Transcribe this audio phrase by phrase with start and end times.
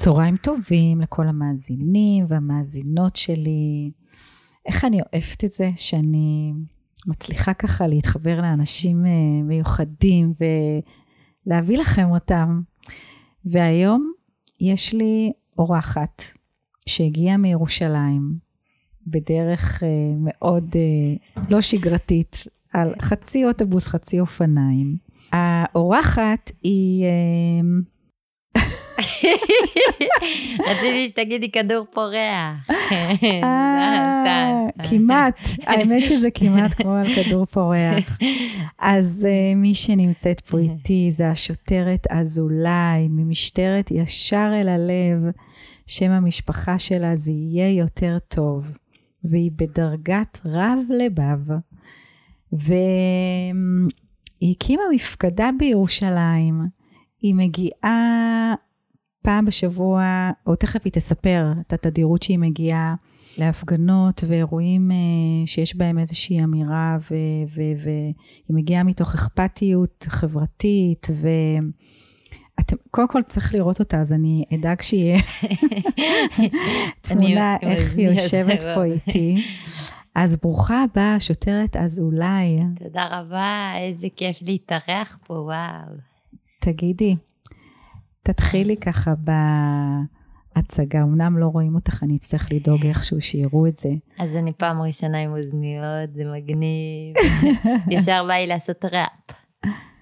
[0.00, 3.90] צהריים טובים לכל המאזינים והמאזינות שלי.
[4.66, 6.52] איך אני אוהבת את זה שאני
[7.06, 9.10] מצליחה ככה להתחבר לאנשים אה,
[9.44, 10.34] מיוחדים
[11.46, 12.60] ולהביא לכם אותם.
[13.44, 14.12] והיום
[14.60, 16.22] יש לי אורחת
[16.86, 18.34] שהגיעה מירושלים
[19.06, 19.88] בדרך אה,
[20.20, 24.96] מאוד אה, לא שגרתית, על חצי אוטובוס, חצי אופניים.
[25.32, 27.04] האורחת היא...
[30.68, 32.70] רציתי שתגידי כדור פורח.
[32.92, 38.18] אה, כמעט, האמת שזה כמעט כמו על כדור פורח.
[38.78, 45.32] אז אה, מי שנמצאת פה איתי זה השוטרת אזולאי ממשטרת ישר אל הלב,
[45.86, 48.70] שם המשפחה שלה זה יהיה יותר טוב,
[49.24, 51.38] והיא בדרגת רב לבב.
[52.52, 52.72] והיא
[54.52, 56.60] הקימה מפקדה בירושלים.
[57.22, 58.54] היא מגיעה
[59.30, 62.94] פעם בשבוע, או תכף היא תספר את התדירות שהיא מגיעה
[63.38, 64.94] להפגנות ואירועים uh,
[65.46, 66.98] שיש בהם איזושהי אמירה,
[67.54, 67.76] והיא
[68.50, 71.06] מגיעה מתוך אכפתיות חברתית,
[72.56, 75.20] ואתם, קודם כל צריך לראות אותה, אז אני אדאג שיהיה
[77.08, 79.36] תמונה איך היא יושבת פה איתי.
[80.14, 82.58] אז ברוכה הבאה, שוטרת אזולאי.
[82.78, 85.96] תודה רבה, איזה כיף להתארח פה, וואו.
[86.60, 87.16] תגידי,
[88.22, 89.14] תתחילי ככה
[90.56, 93.90] בהצגה, אמנם לא רואים אותך, אני אצטרך לדאוג איכשהו שיראו את זה.
[94.18, 97.14] אז אני פעם ראשונה עם אוזניות, זה מגניב.
[97.98, 99.36] ישר בא לי לעשות ראפ.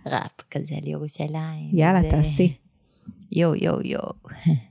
[0.06, 1.70] ראפ כזה על ירושלים.
[1.72, 2.10] יאללה, זה...
[2.10, 2.56] תעשי.
[3.32, 4.12] יואו, יואו, יואו.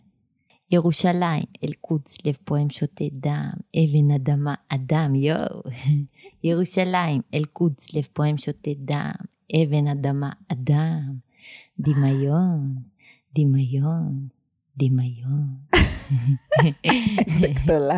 [0.71, 5.61] ירושלים, אל-קודס, לב פועם שותה דם, אבן אדמה, אדם, יואו.
[6.43, 9.11] ירושלים, אל-קודס, לב פועם שותה דם,
[9.55, 11.15] אבן אדמה, אדם,
[11.79, 12.75] דמיון.
[13.37, 14.27] דמיון,
[14.77, 15.47] דמיון.
[17.27, 17.97] איזה גדולה.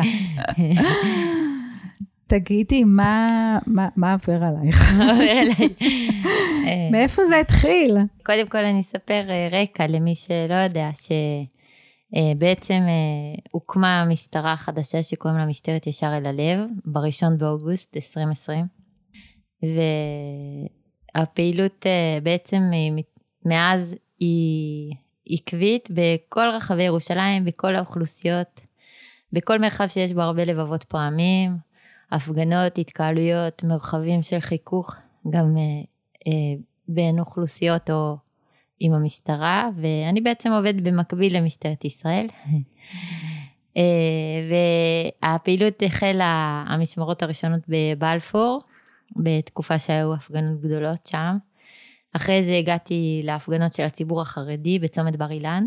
[2.26, 3.28] תגידי, מה,
[3.66, 4.92] מה, מה עובר עלייך?
[4.98, 5.74] מה עובר עליי?
[6.92, 7.96] מאיפה זה התחיל?
[8.26, 10.90] קודם כל אני אספר אה, רקע למי שלא יודע,
[12.14, 18.66] שבעצם אה, אה, הוקמה משטרה חדשה שקוראים לה משטרת ישר אל הלב, ב-1 באוגוסט 2020.
[21.14, 21.86] והפעילות
[22.22, 22.62] בעצם
[23.44, 24.94] מאז היא
[25.30, 28.60] עקבית בכל רחבי ירושלים, בכל האוכלוסיות,
[29.32, 31.56] בכל מרחב שיש בו הרבה לבבות פועמים,
[32.12, 34.94] הפגנות, התקהלויות, מרחבים של חיכוך,
[35.30, 35.62] גם אה,
[36.26, 38.16] אה, בין אוכלוסיות או
[38.80, 42.26] עם המשטרה, ואני בעצם עובדת במקביל למשטרת ישראל.
[43.76, 43.82] אה,
[45.22, 48.62] והפעילות החלה, המשמרות הראשונות בבלפור,
[49.16, 51.36] בתקופה שהיו הפגנות גדולות שם.
[52.12, 55.66] אחרי זה הגעתי להפגנות של הציבור החרדי בצומת בר אילן,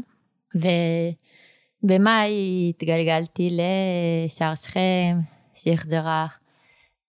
[1.83, 5.19] ובמאי התגלגלתי לשער שכם,
[5.55, 6.39] שייח' ג'ראח,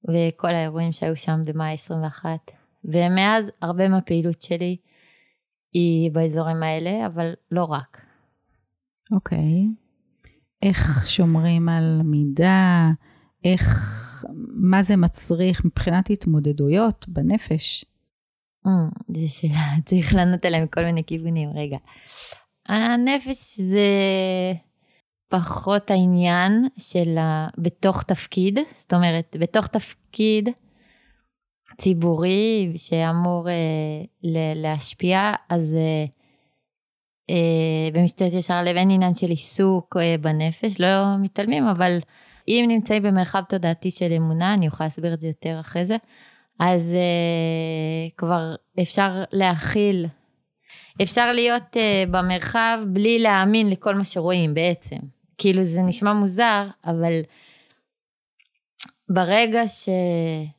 [0.09, 2.51] וכל האירועים שהיו שם במאי 21.
[2.85, 4.77] ומאז הרבה מהפעילות שלי
[5.73, 8.01] היא באזורים האלה, אבל לא רק.
[9.13, 9.39] אוקיי.
[9.39, 9.85] Okay.
[10.63, 12.91] איך שומרים על מידה?
[13.45, 13.95] איך,
[14.55, 17.85] מה זה מצריך מבחינת התמודדויות בנפש?
[19.09, 21.77] זו שאלה, צריך לענות עליה מכל מיני כיוונים, רגע.
[22.69, 23.89] הנפש זה
[25.29, 27.49] פחות העניין של ה...
[27.59, 30.49] בתוך תפקיד, זאת אומרת, בתוך תפקיד
[31.79, 33.55] ציבורי שאמור אה,
[34.23, 36.05] ל- להשפיע, אז אה,
[37.31, 41.99] אה, במשטרת ישר לב אין עניין של עיסוק אה, בנפש, לא מתעלמים, אבל
[42.49, 45.97] אם נמצאים במרחב תודעתי של אמונה, אני אוכל להסביר את זה יותר אחרי זה,
[46.59, 50.07] אז uh, כבר אפשר להכיל,
[51.03, 54.97] אפשר להיות uh, במרחב בלי להאמין לכל מה שרואים בעצם.
[55.39, 57.21] כאילו זה נשמע מוזר, אבל
[59.09, 60.53] ברגע שאני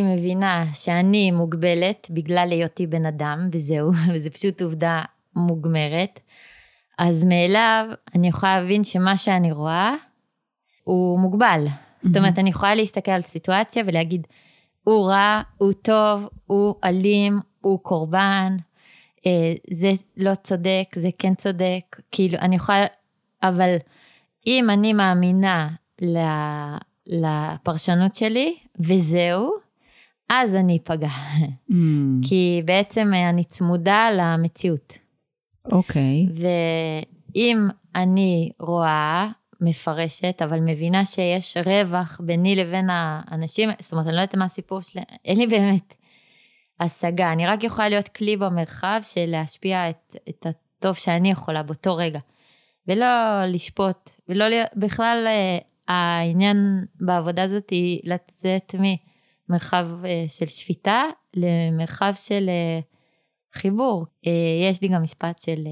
[0.00, 5.02] מבינה שאני מוגבלת בגלל היותי בן אדם, וזהו, וזו פשוט עובדה
[5.36, 6.20] מוגמרת,
[6.98, 9.94] אז מאליו אני יכולה להבין שמה שאני רואה
[10.84, 11.66] הוא מוגבל.
[12.02, 14.26] זאת אומרת, אני יכולה להסתכל על סיטואציה ולהגיד,
[14.84, 18.56] הוא רע, הוא טוב, הוא אלים, הוא קורבן,
[19.26, 22.86] אה, זה לא צודק, זה כן צודק, כאילו, אני יכולה,
[23.42, 23.76] אבל
[24.46, 25.68] אם אני מאמינה
[27.06, 29.52] לפרשנות שלי, וזהו,
[30.28, 31.08] אז אני אפגע.
[31.70, 31.74] Mm.
[32.28, 34.98] כי בעצם אני צמודה למציאות.
[35.72, 36.26] אוקיי.
[36.28, 36.40] Okay.
[37.34, 39.28] ואם אני רואה
[39.62, 44.80] מפרשת, אבל מבינה שיש רווח ביני לבין האנשים, זאת אומרת, אני לא יודעת מה הסיפור
[44.80, 45.94] שלי, אין לי באמת
[46.80, 51.96] השגה, אני רק יכולה להיות כלי במרחב של להשפיע את, את הטוב שאני יכולה באותו
[51.96, 52.18] רגע.
[52.88, 53.06] ולא
[53.46, 55.58] לשפוט, ולא להיות, בכלל אה,
[55.94, 61.04] העניין בעבודה הזאת היא לצאת ממרחב אה, של שפיטה
[61.36, 62.80] למרחב של אה,
[63.52, 64.06] חיבור.
[64.70, 65.64] יש לי גם משפט של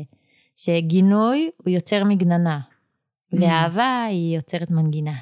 [0.56, 2.60] שגינוי הוא יוצר מגננה.
[3.32, 5.12] ואהבה היא יוצרת מנגינה.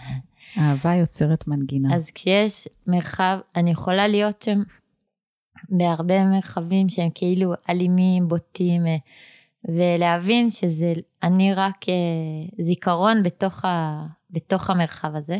[0.58, 1.96] אהבה יוצרת מנגינה.
[1.96, 4.62] אז כשיש מרחב, אני יכולה להיות שם
[5.68, 8.82] בהרבה מרחבים שהם כאילו אלימים, בוטים,
[9.64, 11.94] ולהבין שזה, אני רק אה,
[12.58, 15.38] זיכרון בתוך, ה, בתוך המרחב הזה.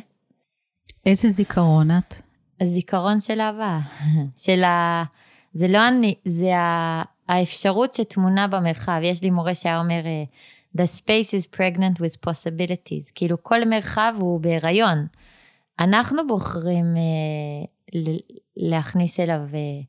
[1.06, 2.14] איזה זיכרון את?
[2.61, 3.79] הזיכרון של אהבה.
[4.44, 5.05] של ה...
[5.53, 9.00] זה לא אני, זה ה, האפשרות שטמונה במרחב.
[9.03, 10.25] יש לי מורה שהיה אומר, אה,
[10.76, 13.12] The space is pregnant with possibilities.
[13.15, 15.06] כאילו כל מרחב הוא בהיריון.
[15.81, 18.00] אנחנו בוחרים אה,
[18.56, 19.81] להכניס אליו אה,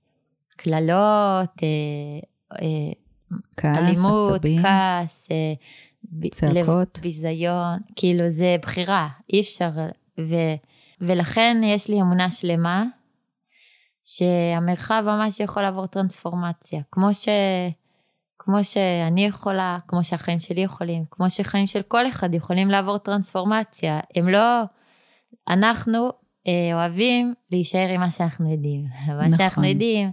[0.56, 2.94] קללות, אה, אה,
[3.58, 7.00] כעס, אלימות, עצבים, כעס, אה, צעקות.
[7.02, 9.70] ביזיון, כאילו זה בחירה, אי אפשר,
[10.20, 10.36] ו,
[11.02, 12.86] ולכן יש לי אמונה שלמה
[14.04, 17.28] שהמרחב ממש יכול לעבור טרנספורמציה, כמו, ש,
[18.40, 24.00] כמו שאני יכולה, כמו שהחיים שלי יכולים, כמו שחיים של כל אחד יכולים לעבור טרנספורמציה,
[24.16, 24.62] הם לא,
[25.50, 26.10] אנחנו
[26.48, 29.38] אה, אוהבים להישאר עם מה שאנחנו יודעים, מה נכון.
[29.38, 30.12] שאנחנו יודעים.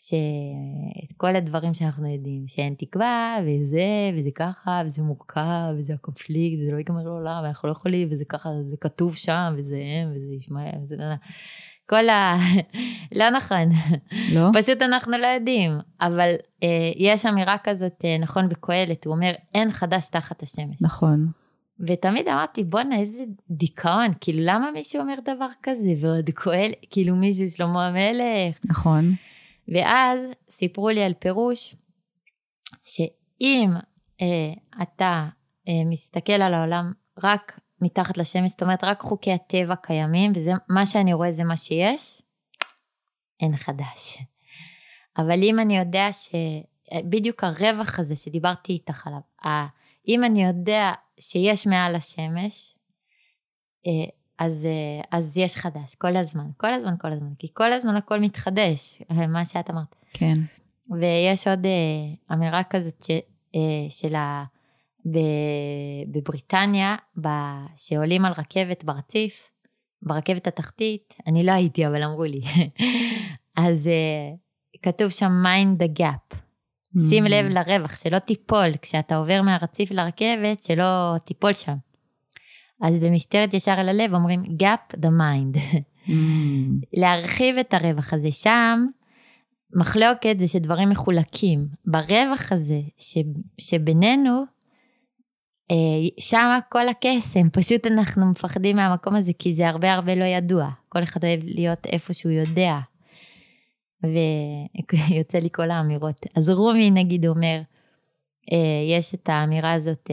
[0.00, 6.72] שאת כל הדברים שאנחנו יודעים, שאין תקווה, וזה, וזה ככה, וזה מורכב, וזה הקונפליקט, וזה
[6.72, 10.78] לא ייגמר לעולם, ואנחנו לא יכולים, וזה ככה, וזה כתוב שם, וזה הם, וזה ישמעאל,
[10.84, 10.96] וזה...
[11.90, 12.36] כל ה...
[13.20, 13.68] לא נכון.
[14.34, 14.48] לא?
[14.52, 15.78] פשוט אנחנו לא יודעים.
[16.00, 20.76] אבל אה, יש אמירה כזאת, אה, נכון, בקהלת, הוא אומר, אין חדש תחת השמש.
[20.80, 21.30] נכון.
[21.86, 25.88] ותמיד אמרתי, בואנה, איזה דיכאון, כאילו, למה מישהו אומר דבר כזה?
[26.00, 28.56] ועוד קהל, כאילו מישהו, שלמה המלך.
[28.64, 29.14] נכון.
[29.68, 30.20] ואז
[30.50, 31.76] סיפרו לי על פירוש,
[32.84, 33.70] שאם
[34.20, 35.28] אה, אתה
[35.68, 36.92] אה, מסתכל על העולם
[37.24, 41.56] רק מתחת לשמש, זאת אומרת רק חוקי הטבע קיימים, וזה מה שאני רואה זה מה
[41.56, 42.22] שיש,
[43.40, 44.18] אין חדש.
[45.18, 49.20] אבל אם אני יודע שבדיוק הרווח הזה שדיברתי איתך עליו,
[50.08, 52.74] אם אני יודע שיש מעל השמש,
[53.86, 57.96] אה, אז, אה, אז יש חדש, כל הזמן, כל הזמן, כל הזמן, כי כל הזמן
[57.96, 59.96] הכל מתחדש, מה שאת אמרת.
[60.12, 60.38] כן.
[60.90, 63.10] ויש עוד אה, אמירה כזאת ש,
[63.54, 64.44] אה, של ה...
[66.12, 66.96] בבריטניה,
[67.76, 69.50] שעולים על רכבת ברציף,
[70.02, 72.40] ברכבת התחתית, אני לא הייתי, אבל אמרו לי.
[73.66, 74.34] אז אה,
[74.82, 76.36] כתוב שם mind the gap.
[76.96, 77.00] Mm.
[77.08, 81.76] שים לב לרווח, שלא תיפול, כשאתה עובר מהרציף לרכבת, שלא תיפול שם.
[82.82, 85.78] אז במשטרת ישר אל הלב אומרים gap the mind.
[86.06, 86.10] Mm.
[87.00, 88.86] להרחיב את הרווח הזה שם,
[89.76, 91.66] מחלוקת זה שדברים מחולקים.
[91.86, 93.18] ברווח הזה ש,
[93.60, 94.42] שבינינו,
[96.18, 100.70] שם כל הקסם, פשוט אנחנו מפחדים מהמקום הזה כי זה הרבה הרבה לא ידוע.
[100.88, 102.78] כל אחד אוהב להיות איפה שהוא יודע.
[104.02, 106.20] ויוצא לי כל האמירות.
[106.36, 107.60] אז רומי נגיד אומר,
[108.52, 110.10] אה, יש את האמירה הזאת,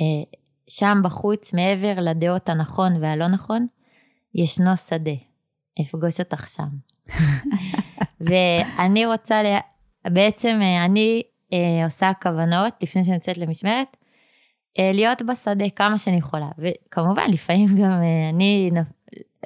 [0.00, 3.66] אה, שם בחוץ, מעבר לדעות הנכון והלא נכון,
[4.34, 5.14] ישנו שדה.
[5.80, 6.68] אפגוש אותך שם.
[8.26, 9.58] ואני רוצה, לה...
[10.04, 13.99] בעצם אה, אני אה, עושה כוונות לפני שאני יוצאת למשמרת, אה,
[14.78, 16.48] להיות בשדה כמה שאני יכולה.
[16.58, 18.70] וכמובן, לפעמים גם אה, אני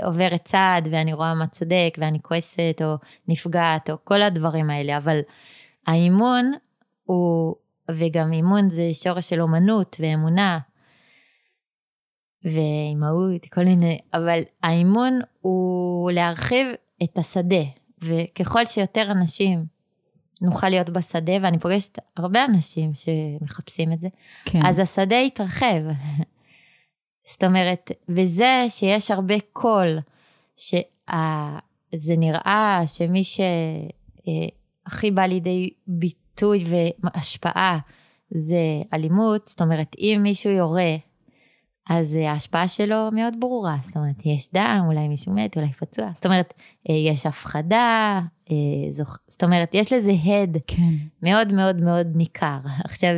[0.02, 2.94] עוברת צעד ואני רואה מה צודק ואני כועסת או
[3.28, 5.20] נפגעת או כל הדברים האלה, אבל
[5.86, 6.52] האימון
[7.04, 7.54] הוא,
[7.90, 10.58] וגם אימון זה שורש של אומנות ואמונה,
[12.44, 16.66] ואימהות, כל מיני, אבל האימון הוא להרחיב
[17.02, 17.64] את השדה,
[18.02, 19.73] וככל שיותר אנשים
[20.44, 24.08] נוכל להיות בשדה, ואני פוגשת הרבה אנשים שמחפשים את זה,
[24.44, 24.66] כן.
[24.66, 25.82] אז השדה יתרחב.
[27.32, 29.98] זאת אומרת, וזה שיש הרבה קול,
[30.56, 33.22] שזה נראה שמי
[34.84, 36.64] שהכי בא לידי ביטוי
[37.02, 37.78] והשפעה
[38.30, 40.96] זה אלימות, זאת אומרת, אם מישהו יורה
[41.90, 46.10] אז אה, ההשפעה שלו מאוד ברורה, זאת אומרת, יש דם, אולי מישהו מת, אולי פצוע,
[46.14, 46.54] זאת אומרת,
[46.90, 48.56] אה, יש הפחדה, אה,
[49.28, 50.82] זאת אומרת, יש לזה הד כן.
[51.22, 52.58] מאוד מאוד מאוד ניכר.
[52.84, 53.10] עכשיו,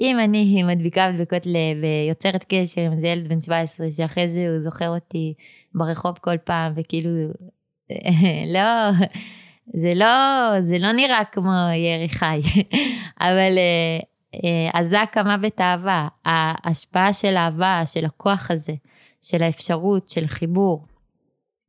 [0.00, 4.60] אם אני מדביקה מדבקות לב ויוצרת קשר עם איזה ילד בן 17, שאחרי זה הוא
[4.60, 5.34] זוכר אותי
[5.74, 7.10] ברחוב כל פעם, וכאילו,
[8.54, 8.90] לא,
[9.74, 12.40] זה לא, זה לא נראה כמו ירי חי,
[13.20, 13.58] אבל
[14.74, 18.74] אזק אה, המוות אהבה, ההשפעה של אהבה, של הכוח הזה,
[19.22, 20.86] של האפשרות, של חיבור,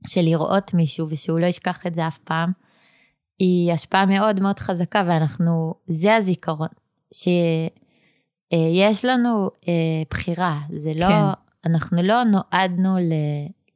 [0.08, 2.52] של לראות מישהו ושהוא לא ישכח את זה אף פעם,
[3.40, 6.68] היא השפעה מאוד מאוד חזקה ואנחנו, זה הזיכרון,
[7.28, 7.68] אה,
[8.74, 11.70] יש לנו אה, בחירה, זה לא, כן.
[11.70, 12.96] אנחנו לא נועדנו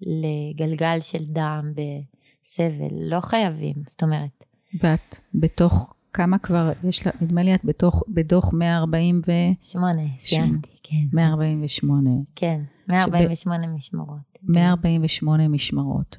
[0.01, 4.45] לגלגל של דם בסבל, לא חייבים, זאת אומרת,
[4.81, 9.31] ואת בתוך כמה כבר, יש לה, נדמה לי את בתוך, בדוח 140 ו...
[9.61, 11.05] שמונה, סיימתי, כן.
[11.13, 12.09] 148.
[12.35, 14.39] כן, 148 משמרות.
[14.43, 16.17] 148 משמרות.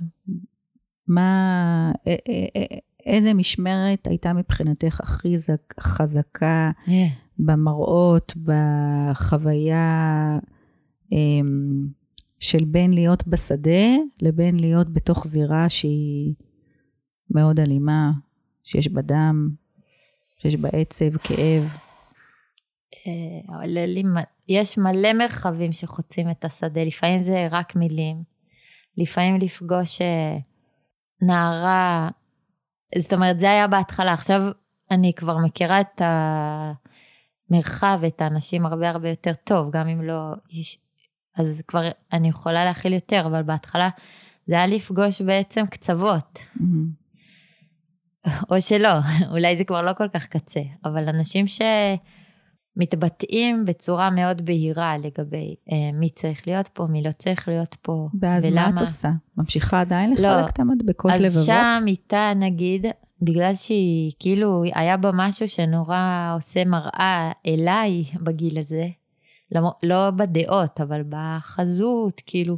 [1.08, 1.92] מה,
[3.06, 7.06] איזה משמרת הייתה מבחינתך הכי זק, חזקה אה,
[7.38, 10.38] במראות, בחוויה
[11.12, 11.86] אמ,
[12.38, 16.34] של בין להיות בשדה לבין להיות בתוך זירה שהיא
[17.30, 18.12] מאוד אלימה,
[18.64, 19.48] שיש בה דם,
[20.38, 21.68] שיש בה עצב, כאב.
[23.06, 28.22] אה, עולה לי מ- יש מלא מרחבים שחוצים את השדה, לפעמים זה רק מילים,
[28.96, 30.36] לפעמים לפגוש אה,
[31.22, 32.08] נערה,
[32.98, 34.40] זאת אומרת, זה היה בהתחלה, עכשיו
[34.90, 36.00] אני כבר מכירה את
[37.50, 40.32] המרחב, את האנשים הרבה הרבה יותר טוב, גם אם לא,
[41.36, 43.88] אז כבר אני יכולה להכיל יותר, אבל בהתחלה
[44.46, 46.38] זה היה לפגוש בעצם קצוות.
[46.60, 46.86] אמ,
[48.50, 48.88] או שלא,
[49.32, 51.46] אולי זה כבר לא כל כך קצה, אבל אנשים
[52.76, 58.08] שמתבטאים בצורה מאוד בהירה לגבי אה, מי צריך להיות פה, מי לא צריך להיות פה,
[58.20, 58.70] ואז ולמה.
[58.70, 59.10] מה את עושה?
[59.36, 60.40] ממשיכה עדיין לא.
[60.40, 61.26] לחלק את המדבקות לבבות?
[61.26, 62.86] אז שם איתה נגיד,
[63.22, 68.88] בגלל שהיא, כאילו, היה בה משהו שנורא עושה מראה אליי בגיל הזה,
[69.52, 72.56] לא, לא בדעות, אבל בחזות, כאילו,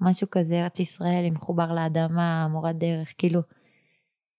[0.00, 3.40] משהו כזה, ארץ ישראל, היא מחובר לאדמה, מורת דרך, כאילו.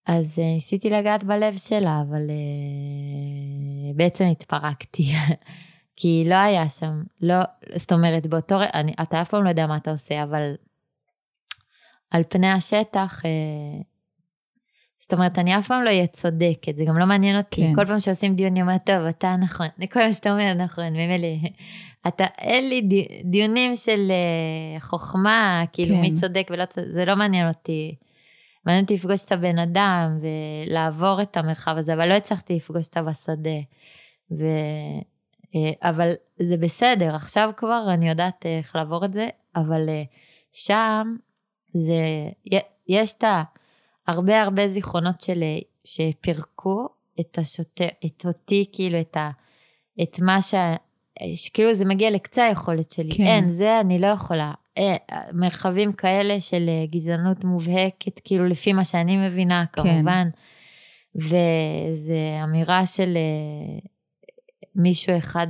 [0.06, 5.12] אז uh, ניסיתי לגעת בלב שלה, אבל uh, בעצם התפרקתי.
[5.98, 7.36] כי לא היה שם, לא,
[7.76, 10.54] זאת אומרת, באותו אני- אתה אף פעם לא יודע מה אתה עושה, אבל
[12.12, 13.84] על פני השטח, uh,
[15.00, 17.62] זאת אומרת, אני אף פעם לא אהיה צודקת, זה גם לא מעניין אותי.
[17.62, 17.76] כן.
[17.76, 21.28] כל פעם שעושים דיון, אני אומרת, טוב, אתה נכון, כל מה שאתה אומר נכון, ממילא,
[22.08, 24.12] אתה, אין לי די, דיונים של
[24.80, 26.02] חוכמה, כאילו כן.
[26.02, 27.96] מי צודק ולא צודק, זה לא מעניין אותי.
[28.66, 33.04] מעניין אותי לפגוש את הבן אדם ולעבור את המרחב הזה, אבל לא הצלחתי לפגוש אותה
[33.04, 33.60] בשדה.
[34.32, 34.44] ו...
[35.56, 40.04] אה, אבל זה בסדר, עכשיו כבר אני יודעת אה, איך לעבור את זה, אבל אה,
[40.52, 41.16] שם
[41.74, 42.04] זה,
[42.88, 43.24] יש את.
[44.08, 45.44] הרבה הרבה זיכרונות של,
[45.84, 49.30] שפירקו את השוטר, את אותי, כאילו את, ה,
[50.04, 50.54] את מה ש...
[51.36, 53.12] שכאילו זה מגיע לקצה היכולת שלי.
[53.12, 53.18] כן.
[53.18, 53.24] כן.
[53.24, 54.54] אין, זה אני לא יכולה.
[54.78, 54.96] אה,
[55.34, 59.82] מרחבים כאלה של אה, גזענות מובהקת, כאילו לפי מה שאני מבינה, כן.
[59.84, 60.30] כמובן.
[61.16, 63.80] וזו אמירה של אה,
[64.76, 65.48] מישהו אחד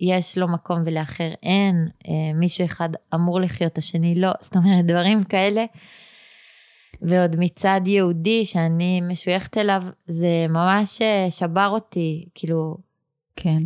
[0.00, 5.24] יש לו מקום ולאחר אין, אה, מישהו אחד אמור לחיות, השני לא, זאת אומרת, דברים
[5.24, 5.64] כאלה.
[7.02, 12.76] ועוד מצד יהודי שאני משויכת אליו, זה ממש אה, שבר אותי, כאילו,
[13.36, 13.62] כן.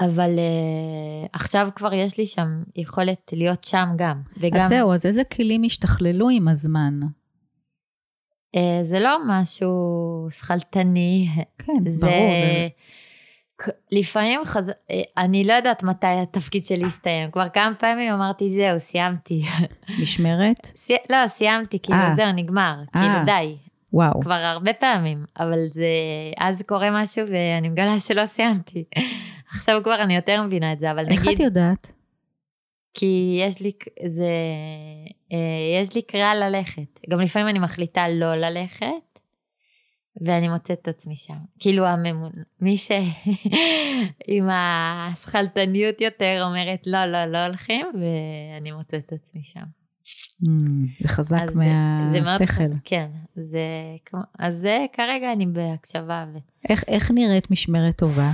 [0.00, 4.22] אבל uh, עכשיו כבר יש לי שם יכולת להיות שם גם.
[4.36, 7.00] וגם, אז זהו, אז איזה כלים השתכללו עם הזמן?
[8.56, 12.06] uh, זה לא משהו שכלתני, כן, זה...
[12.06, 12.68] ברור, זה...
[13.92, 14.72] לפעמים חז...
[14.90, 17.30] אה, אני לא יודעת מתי התפקיד שלי יסתיים.
[17.30, 19.42] כבר כמה פעמים אמרתי, זהו, סיימתי.
[20.02, 20.66] משמרת?
[20.76, 20.96] סי...
[21.10, 22.14] לא, סיימתי, כאילו, אה.
[22.16, 22.74] זהו, נגמר.
[22.96, 23.00] אה.
[23.00, 23.56] כאילו, די.
[23.92, 24.20] וואו.
[24.20, 25.86] כבר הרבה פעמים, אבל זה...
[26.38, 28.84] אז קורה משהו ואני מגלה שלא סיימתי.
[29.54, 31.40] עכשיו כבר אני יותר מבינה את זה, אבל איך נגיד...
[31.40, 31.92] את יודעת?
[32.94, 33.72] כי יש לי,
[34.06, 34.30] זה,
[35.32, 37.00] אה, יש לי קריאה ללכת.
[37.10, 39.18] גם לפעמים אני מחליטה לא ללכת,
[40.20, 41.34] ואני מוצאת את עצמי שם.
[41.58, 42.90] כאילו הממון, מי ש...
[44.26, 49.64] עם השכלתניות יותר אומרת, לא, לא, לא הולכים, ואני מוצאת את עצמי שם.
[50.42, 51.46] Mm, זה חזק
[52.22, 52.62] מהשכל.
[52.84, 53.06] כן,
[53.36, 53.60] זה
[54.38, 56.24] אז זה כרגע אני בהקשבה.
[56.34, 56.38] ו...
[56.68, 58.30] איך, איך נראית משמרת טובה?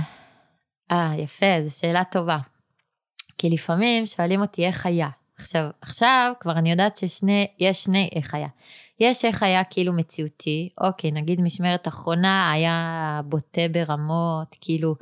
[0.91, 2.37] אה, יפה, זו שאלה טובה.
[3.37, 5.09] כי לפעמים שואלים אותי איך היה.
[5.37, 8.47] עכשיו, עכשיו כבר אני יודעת ששני, יש שני איך היה.
[8.99, 14.95] יש איך היה כאילו מציאותי, אוקיי, נגיד משמרת אחרונה היה בוטה ברמות, כאילו,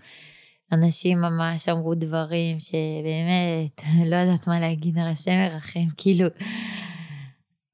[0.72, 6.28] אנשים ממש אמרו דברים שבאמת, לא יודעת מה להגיד, השם ירחם, כאילו,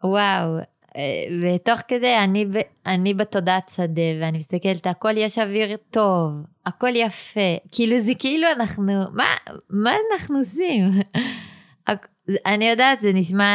[0.04, 0.60] וואו.
[0.96, 1.02] אה,
[1.42, 2.46] ותוך כדי אני,
[2.86, 6.32] אני בתודעת שדה ואני מסתכלת, הכל יש אוויר טוב,
[6.66, 8.84] הכל יפה, כאילו זה כאילו אנחנו,
[9.14, 9.26] מה,
[9.70, 10.90] מה אנחנו עושים?
[12.46, 13.54] אני יודעת, זה נשמע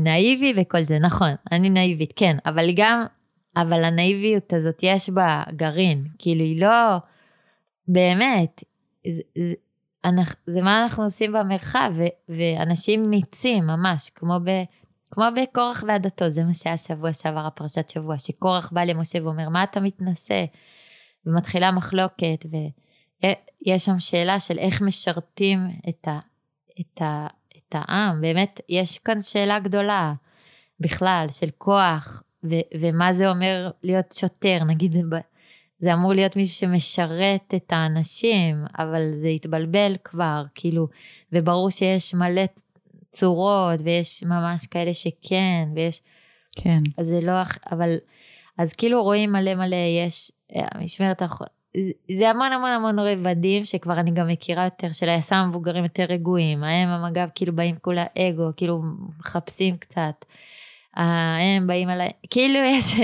[0.00, 3.04] נאיבי וכל זה, נכון, אני נאיבית, כן, אבל גם,
[3.56, 6.96] אבל הנאיביות הזאת יש בה גרעין, כאילו היא לא,
[7.88, 8.64] באמת,
[9.06, 9.54] זה, זה,
[10.04, 14.50] אנחנו, זה מה אנחנו עושים במרחב, ו, ואנשים ניצים ממש, כמו ב...
[15.10, 19.62] כמו בקורח ועדתו, זה מה שהיה שבוע שעבר, הפרשת שבוע, שקורח בא למשה ואומר, מה
[19.62, 20.44] אתה מתנשא?
[21.26, 22.56] ומתחילה מחלוקת, ו,
[23.66, 26.18] יש שם שאלה של איך משרתים את, ה,
[26.80, 27.26] את, ה,
[27.56, 28.20] את העם.
[28.20, 30.12] באמת, יש כאן שאלה גדולה
[30.80, 34.64] בכלל של כוח, ו, ומה זה אומר להיות שוטר.
[34.64, 34.96] נגיד,
[35.78, 40.88] זה אמור להיות מישהו שמשרת את האנשים, אבל זה התבלבל כבר, כאילו,
[41.32, 42.42] וברור שיש מלא
[43.10, 46.02] צורות, ויש ממש כאלה שכן, ויש...
[46.56, 46.82] כן.
[46.98, 47.32] אז זה לא...
[47.72, 47.96] אבל...
[48.58, 49.76] אז כאילו רואים מלא מלא,
[50.06, 50.32] יש...
[50.52, 51.50] המשמרת האחרונה...
[52.18, 56.64] זה המון המון המון רבדים שכבר אני גם מכירה יותר, של היס"מ המבוגרים יותר רגועים,
[56.64, 58.82] ההם המג"ב כאילו באים כולה אגו, כאילו
[59.18, 60.24] מחפשים קצת.
[60.94, 62.94] הם באים עליי, כאילו יש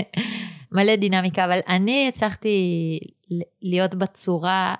[0.73, 2.99] מלא דינמיקה, אבל אני הצלחתי
[3.63, 4.75] להיות בצורה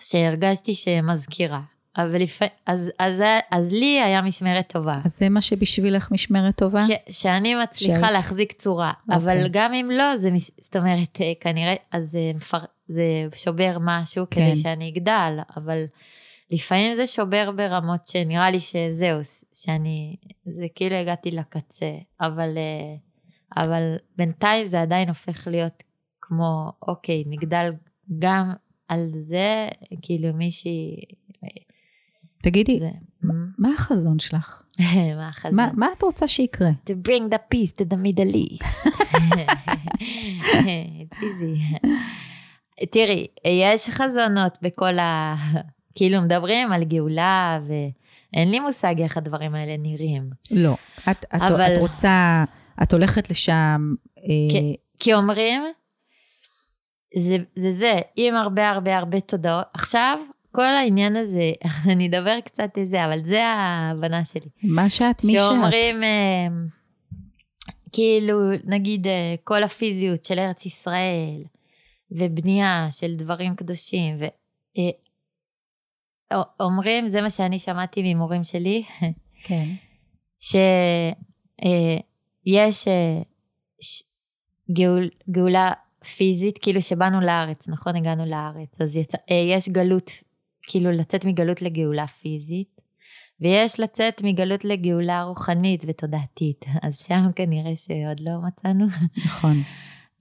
[0.00, 1.60] שהרגשתי שמזכירה.
[1.96, 4.92] אבל לפעמים, אז, אז, אז לי היה משמרת טובה.
[5.04, 6.82] אז זה מה שבשבילך משמרת טובה?
[6.86, 8.12] ש, שאני מצליחה שאת...
[8.12, 9.14] להחזיק צורה, okay.
[9.14, 9.48] אבל אוקיי.
[9.52, 12.58] גם אם לא, זה, מש, זאת אומרת, אה, כנראה, אז זה, מפר,
[12.88, 14.46] זה שובר משהו כן.
[14.46, 15.84] כדי שאני אגדל, אבל
[16.50, 19.20] לפעמים זה שובר ברמות שנראה לי שזהו,
[19.52, 25.82] שאני, זה כאילו הגעתי לקצה, אבל, אה, אבל בינתיים זה עדיין הופך להיות
[26.20, 27.72] כמו, אוקיי, נגדל
[28.18, 28.52] גם
[28.88, 29.68] על זה,
[30.02, 30.96] כאילו מישהי...
[32.42, 32.90] תגידי, זה...
[33.58, 34.62] מה החזון שלך?
[35.18, 35.54] מה החזון?
[35.54, 36.70] מה, מה את רוצה שיקרה?
[36.90, 38.88] To bring the peace to the middle east.
[41.02, 41.86] It's easy.
[42.90, 45.34] תראי, יש חזונות בכל ה...
[45.96, 50.30] כאילו מדברים על גאולה, ואין לי מושג איך הדברים האלה נראים.
[50.50, 50.76] לא.
[51.10, 51.72] את, את, אבל...
[51.74, 52.44] את רוצה,
[52.82, 53.94] את הולכת לשם...
[54.14, 54.74] כי, אה...
[54.98, 55.62] כי אומרים,
[57.18, 59.64] זה, זה זה, עם הרבה הרבה הרבה תודעות.
[59.74, 60.18] עכשיו,
[60.52, 61.52] כל העניין הזה,
[61.92, 64.48] אני אדבר קצת איזה, אבל זה ההבנה שלי.
[64.62, 65.40] מה שאת, מי שאת.
[65.40, 66.46] שאומרים, אה,
[67.92, 71.42] כאילו, נגיד, אה, כל הפיזיות של ארץ ישראל,
[72.10, 74.16] ובנייה של דברים קדושים,
[76.32, 78.84] ואומרים, אה, זה מה שאני שמעתי ממורים שלי,
[79.46, 79.68] כן.
[80.40, 82.88] שיש
[84.72, 85.72] גאול, גאולה
[86.16, 87.96] פיזית, כאילו שבאנו לארץ, נכון?
[87.96, 90.10] הגענו לארץ, אז יצא, יש גלות
[90.62, 92.80] כאילו לצאת מגלות לגאולה פיזית,
[93.40, 96.64] ויש לצאת מגלות לגאולה רוחנית ותודעתית.
[96.82, 98.86] אז שם כנראה שעוד לא מצאנו.
[99.24, 99.62] נכון.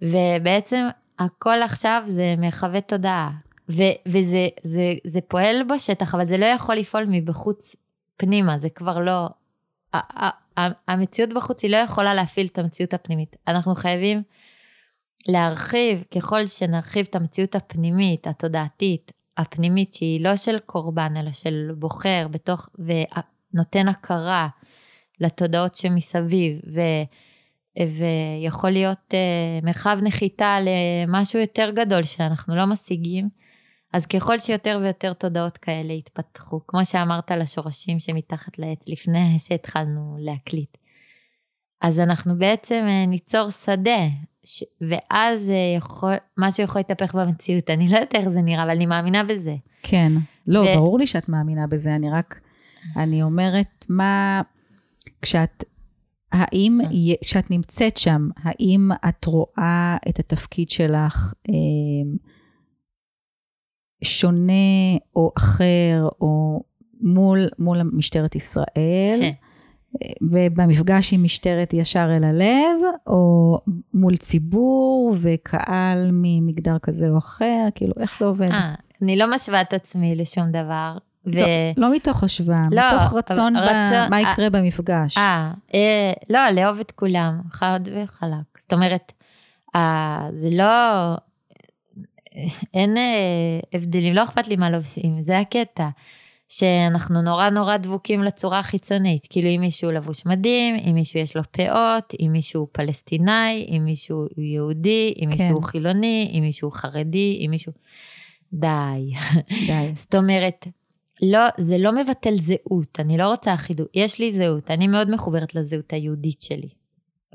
[0.01, 0.87] ובעצם
[1.19, 3.31] הכל עכשיו זה מרחבי תודעה.
[3.69, 7.75] ו- וזה זה, זה פועל בשטח, אבל זה לא יכול לפעול מבחוץ
[8.17, 9.29] פנימה, זה כבר לא...
[10.87, 13.35] המציאות בחוץ היא לא יכולה להפעיל את המציאות הפנימית.
[13.47, 14.23] אנחנו חייבים
[15.27, 22.27] להרחיב, ככל שנרחיב את המציאות הפנימית, התודעתית, הפנימית שהיא לא של קורבן, אלא של בוחר
[22.31, 24.47] בתוך, ונותן הכרה
[25.19, 26.81] לתודעות שמסביב, ו,
[27.77, 33.29] ויכול להיות uh, מרחב נחיתה למשהו יותר גדול שאנחנו לא משיגים,
[33.93, 40.15] אז ככל שיותר ויותר תודעות כאלה יתפתחו, כמו שאמרת על השורשים שמתחת לעץ לפני שהתחלנו
[40.19, 40.77] להקליט,
[41.81, 44.07] אז אנחנו בעצם uh, ניצור שדה
[44.43, 44.63] ש...
[44.81, 47.69] ואז אה, יכול, משהו יכול להתהפך במציאות.
[47.69, 49.55] אני לא יודעת איך זה נראה, אבל אני מאמינה בזה.
[49.83, 50.13] כן.
[50.47, 50.63] לא, ו...
[50.75, 52.39] ברור לי שאת מאמינה בזה, אני רק,
[52.97, 54.41] אני אומרת, מה,
[55.21, 55.63] כשאת,
[56.31, 57.15] האם, אה.
[57.23, 61.53] כשאת נמצאת שם, האם את רואה את התפקיד שלך אה,
[64.03, 66.63] שונה או אחר, או
[67.01, 69.31] מול, מול משטרת ישראל?
[70.21, 73.57] ובמפגש עם משטרת ישר אל הלב, או
[73.93, 78.49] מול ציבור וקהל ממגדר כזה או אחר, כאילו, איך זה עובד?
[78.51, 78.55] 아,
[79.01, 80.97] אני לא משווה את עצמי לשום דבר.
[81.25, 81.31] ו...
[81.31, 81.45] לא,
[81.77, 84.09] לא מתוך השוואה, לא, מתוך רצון, רצון ב...
[84.09, 85.17] מה יקרה 아, במפגש.
[85.17, 88.59] אה, אה, לא, לאהוב את כולם, חד וחלק.
[88.59, 89.11] זאת אומרת,
[89.75, 90.63] אה, זה לא...
[92.73, 95.89] אין אה, הבדלים, לא אכפת לי מה לא עושים, זה הקטע.
[96.51, 99.27] שאנחנו נורא נורא דבוקים לצורה החיצונית.
[99.29, 104.25] כאילו אם מישהו לבוש מדהים, אם מישהו יש לו פאות, אם מישהו פלסטינאי, אם מישהו
[104.37, 105.43] יהודי, אם כן.
[105.43, 107.71] מישהו חילוני, אם מישהו חרדי, אם מישהו...
[108.53, 109.13] די.
[109.67, 109.91] די.
[110.01, 110.67] זאת אומרת,
[111.21, 113.87] לא, זה לא מבטל זהות, אני לא רוצה אחידות.
[113.93, 116.69] יש לי זהות, אני מאוד מחוברת לזהות היהודית שלי.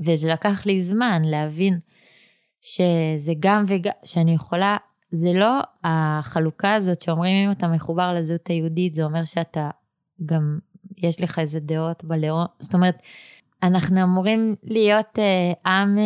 [0.01, 1.79] וזה לקח לי זמן להבין
[2.61, 4.77] שזה גם וגם, שאני יכולה
[5.11, 9.71] זה לא החלוקה הזאת שאומרים אם אתה מחובר לזהות היהודית, זה אומר שאתה
[10.27, 10.59] גם,
[10.97, 13.03] יש לך איזה דעות בלאום, זאת אומרת,
[13.63, 16.05] אנחנו אמורים להיות אה, עם אה,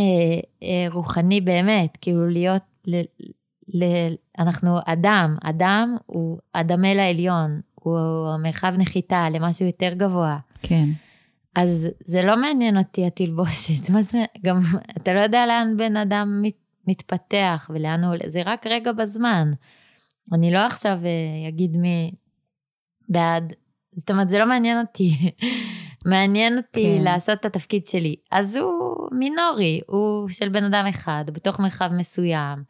[0.63, 3.01] אה, רוחני באמת, כאילו להיות, ל,
[3.75, 3.85] ל,
[4.39, 7.99] אנחנו אדם, אדם הוא אדמה לעליון, הוא
[8.43, 10.39] מרחב נחיתה למשהו יותר גבוה.
[10.63, 10.89] כן.
[11.55, 14.61] אז זה לא מעניין אותי התלבושת, מה זה, גם
[14.97, 16.55] אתה לא יודע לאן בן אדם מת,
[16.87, 19.53] מתפתח ולאן הוא זה רק רגע בזמן.
[20.33, 22.13] אני לא עכשיו אה, אגיד מי
[23.09, 23.53] בעד,
[23.93, 25.11] זאת אומרת, זה לא מעניין אותי.
[26.07, 27.05] מעניין אותי כן.
[27.05, 28.17] לעשות את התפקיד שלי.
[28.31, 32.65] אז הוא מינורי, הוא של בן אדם אחד, הוא בתוך מרחב מסוים.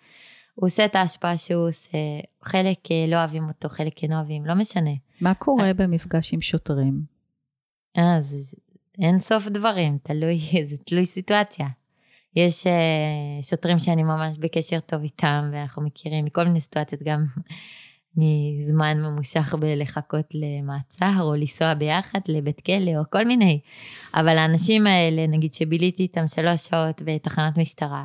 [0.55, 1.99] הוא עושה את ההשפעה שהוא עושה,
[2.43, 4.91] חלק אה, לא אוהבים אותו, חלק כן אוהבים, לא משנה.
[5.21, 7.03] מה קורה במפגש עם שוטרים?
[7.97, 8.55] אז
[9.03, 10.39] אין סוף דברים, תלוי,
[10.71, 11.67] זה תלוי סיטואציה.
[12.37, 17.27] יש uh, שוטרים שאני ממש בקשר טוב איתם, ואנחנו מכירים מכל מיני סיטואציות, גם
[18.17, 23.61] מזמן ממושך בלחכות למעצר, או לנסוע ביחד לבית כלא, או כל מיני.
[24.15, 28.05] אבל האנשים האלה, נגיד שביליתי איתם שלוש שעות בתחנת משטרה,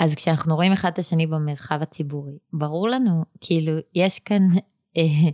[0.00, 4.48] אז כשאנחנו רואים אחד את השני במרחב הציבורי, ברור לנו, כאילו, יש כאן,
[4.96, 5.30] אה,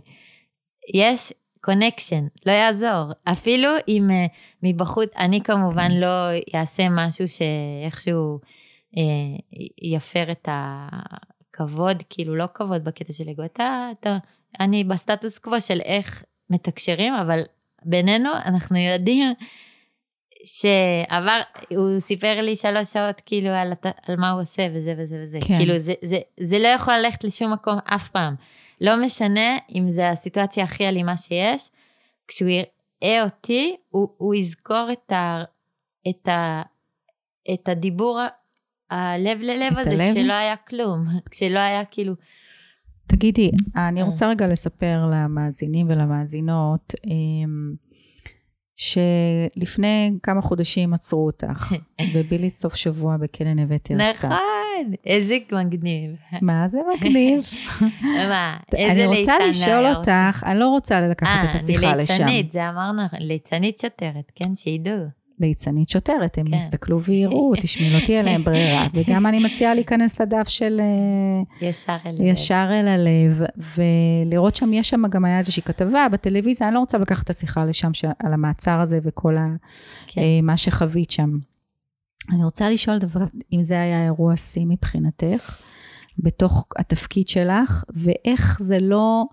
[0.93, 3.11] יש connection, לא יעזור.
[3.23, 4.31] אפילו אם אה,
[4.63, 8.39] מבחוץ, אני כמובן לא אעשה משהו שאיכשהו
[8.95, 8.99] אה,
[9.81, 14.17] יפר את הכבוד, כאילו לא כבוד בקטע של אגו, אתה, אתה,
[14.59, 17.41] אני בסטטוס קוו של איך מתקשרים, אבל
[17.85, 19.33] בינינו אנחנו יודעים
[20.45, 23.73] שעבר, הוא סיפר לי שלוש שעות כאילו על,
[24.07, 25.39] על מה הוא עושה וזה וזה וזה.
[25.47, 25.57] כן.
[25.57, 28.35] כאילו זה, זה, זה לא יכול ללכת לשום מקום אף פעם.
[28.81, 31.69] לא משנה אם זה הסיטואציה הכי אלימה שיש,
[32.27, 35.43] כשהוא יראה אותי, הוא, הוא יזכור את, ה,
[36.09, 36.61] את, ה,
[37.53, 38.19] את הדיבור
[38.91, 40.07] הלב ללב הזה, הלב?
[40.11, 42.13] כשלא היה כלום, כשלא היה כאילו...
[43.07, 44.05] תגידי, אני אה.
[44.05, 47.75] רוצה רגע לספר למאזינים ולמאזינות, אמ,
[48.75, 51.73] שלפני כמה חודשים עצרו אותך,
[52.13, 54.09] ובילית סוף שבוע בכלא נווה תרצה.
[54.09, 54.37] נכון,
[55.05, 56.15] איזה מגניב.
[56.41, 57.43] מה זה מגניב?
[58.29, 59.87] מה, איזה אני רוצה ליצן לשאול?
[59.87, 62.13] אותך, אני לא רוצה לקחת את השיחה אה, אני לשם.
[62.13, 65.05] ליצנית, זה אמרנו, ליצנית שוטרת, כן, שידעו.
[65.41, 66.53] ליצנית שוטרת, הם כן.
[66.53, 68.87] יסתכלו ויראו, תשמעי, לא תהיה להם ברירה.
[68.93, 74.89] וגם אני מציעה להיכנס לדף של אה, ישר אל ישר אל הלב, ולראות שם, יש
[74.89, 78.79] שם גם היה איזושהי כתבה בטלוויזיה, אני לא רוצה לקחת את השיחה לשם, על המעצר
[78.79, 79.35] הזה וכל
[80.07, 80.21] כן.
[80.21, 81.50] אה, מה שחווית שם.
[82.29, 83.21] אני רוצה לשאול דבר,
[83.53, 85.61] אם זה היה אירוע שיא מבחינתך,
[86.19, 89.25] בתוך התפקיד שלך, ואיך זה לא,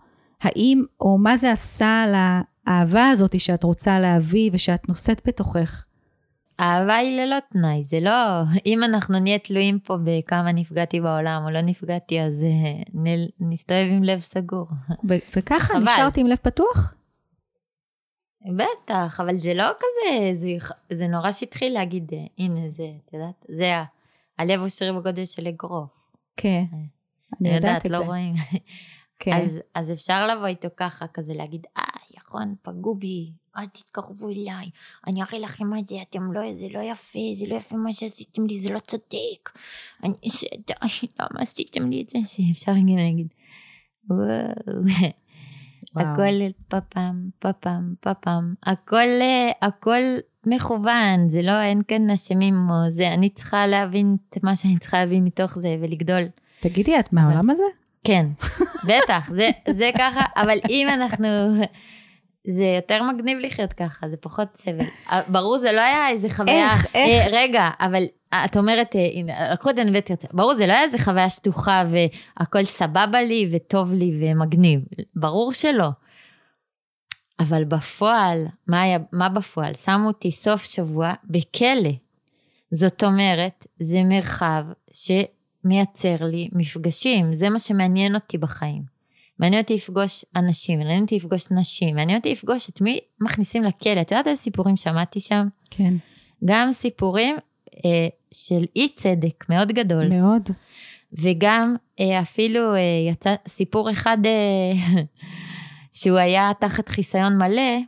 [0.42, 2.04] האם, או מה זה עשה
[2.66, 5.84] לאהבה הזאת שאת רוצה להביא ושאת נושאת בתוכך?
[6.60, 11.50] אהבה היא ללא תנאי, זה לא, אם אנחנו נהיה תלויים פה בכמה נפגעתי בעולם או
[11.50, 14.66] לא נפגעתי, אז אה, נ- נסתובב עם לב סגור.
[15.08, 15.82] ו- וככה חבל.
[15.82, 16.94] נשארתי עם לב פתוח?
[18.56, 20.48] בטח, אבל זה לא כזה, זה,
[20.92, 23.84] זה נורא שטחי להגיד, אה, הנה זה, את יודעת, זה ה-
[24.38, 25.90] הלב הוא שריר בגודל של אגרוף.
[26.36, 28.04] כן, אני אני יודעת את לא זה.
[28.04, 28.34] רואים.
[29.18, 29.32] כן.
[29.32, 31.82] אז, אז אפשר לבוא איתו ככה, כזה להגיד, אה,
[32.16, 34.70] נכון, פגעו בי, אל תתקרבו אליי,
[35.06, 38.46] אני אראה לכם את זה, אתם לא, זה לא יפה, זה לא יפה מה שעשיתם
[38.46, 39.50] לי, זה לא צודק.
[40.04, 40.44] אני, ש...
[40.66, 40.72] די,
[41.20, 42.18] למה עשיתם לי את זה?
[42.52, 43.26] אפשר גם להגיד,
[44.10, 44.82] וואו.
[45.96, 49.08] הכל פפם, פפם, פפם, הכל,
[49.62, 50.00] הכל
[50.46, 55.04] מכוון, זה לא, אין כאן אשמים או זה, אני צריכה להבין את מה שאני צריכה
[55.04, 56.22] להבין מתוך זה ולגדול.
[56.60, 57.64] תגידי, את מהעולם הזה?
[58.04, 58.26] כן,
[58.84, 61.26] בטח, זה, זה ככה, אבל אם אנחנו...
[62.50, 64.84] זה יותר מגניב לחיות ככה, זה פחות סבל.
[65.10, 66.72] אה, ברור, זה לא היה איזה חוויה...
[66.72, 67.26] איך, איך?
[67.26, 70.28] אה, רגע, אבל אה, את אומרת, אה, הנה, לקחו את הנווה תרצה.
[70.32, 74.80] ברור, זה לא היה איזה חוויה שטוחה והכל סבבה לי וטוב לי ומגניב.
[75.16, 75.88] ברור שלא.
[77.40, 79.74] אבל בפועל, מה, היה, מה בפועל?
[79.74, 81.92] שמו אותי סוף שבוע בכלא.
[82.70, 88.97] זאת אומרת, זה מרחב שמייצר לי מפגשים, זה מה שמעניין אותי בחיים.
[89.38, 94.00] מעניין אותי לפגוש אנשים, מעניין אותי לפגוש נשים, מעניין אותי לפגוש את מי מכניסים לכלא.
[94.00, 95.48] את יודעת איזה סיפורים שמעתי שם?
[95.70, 95.94] כן,
[96.44, 97.36] גם סיפורים
[97.84, 100.08] אה, של אי צדק מאוד גדול.
[100.08, 100.42] מאוד.
[101.12, 105.02] וגם אה, אפילו אה, יצא סיפור אחד אה,
[105.98, 107.78] שהוא היה תחת חיסיון מלא,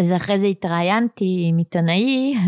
[0.00, 2.34] אז אחרי זה התראיינתי עם עיתונאי,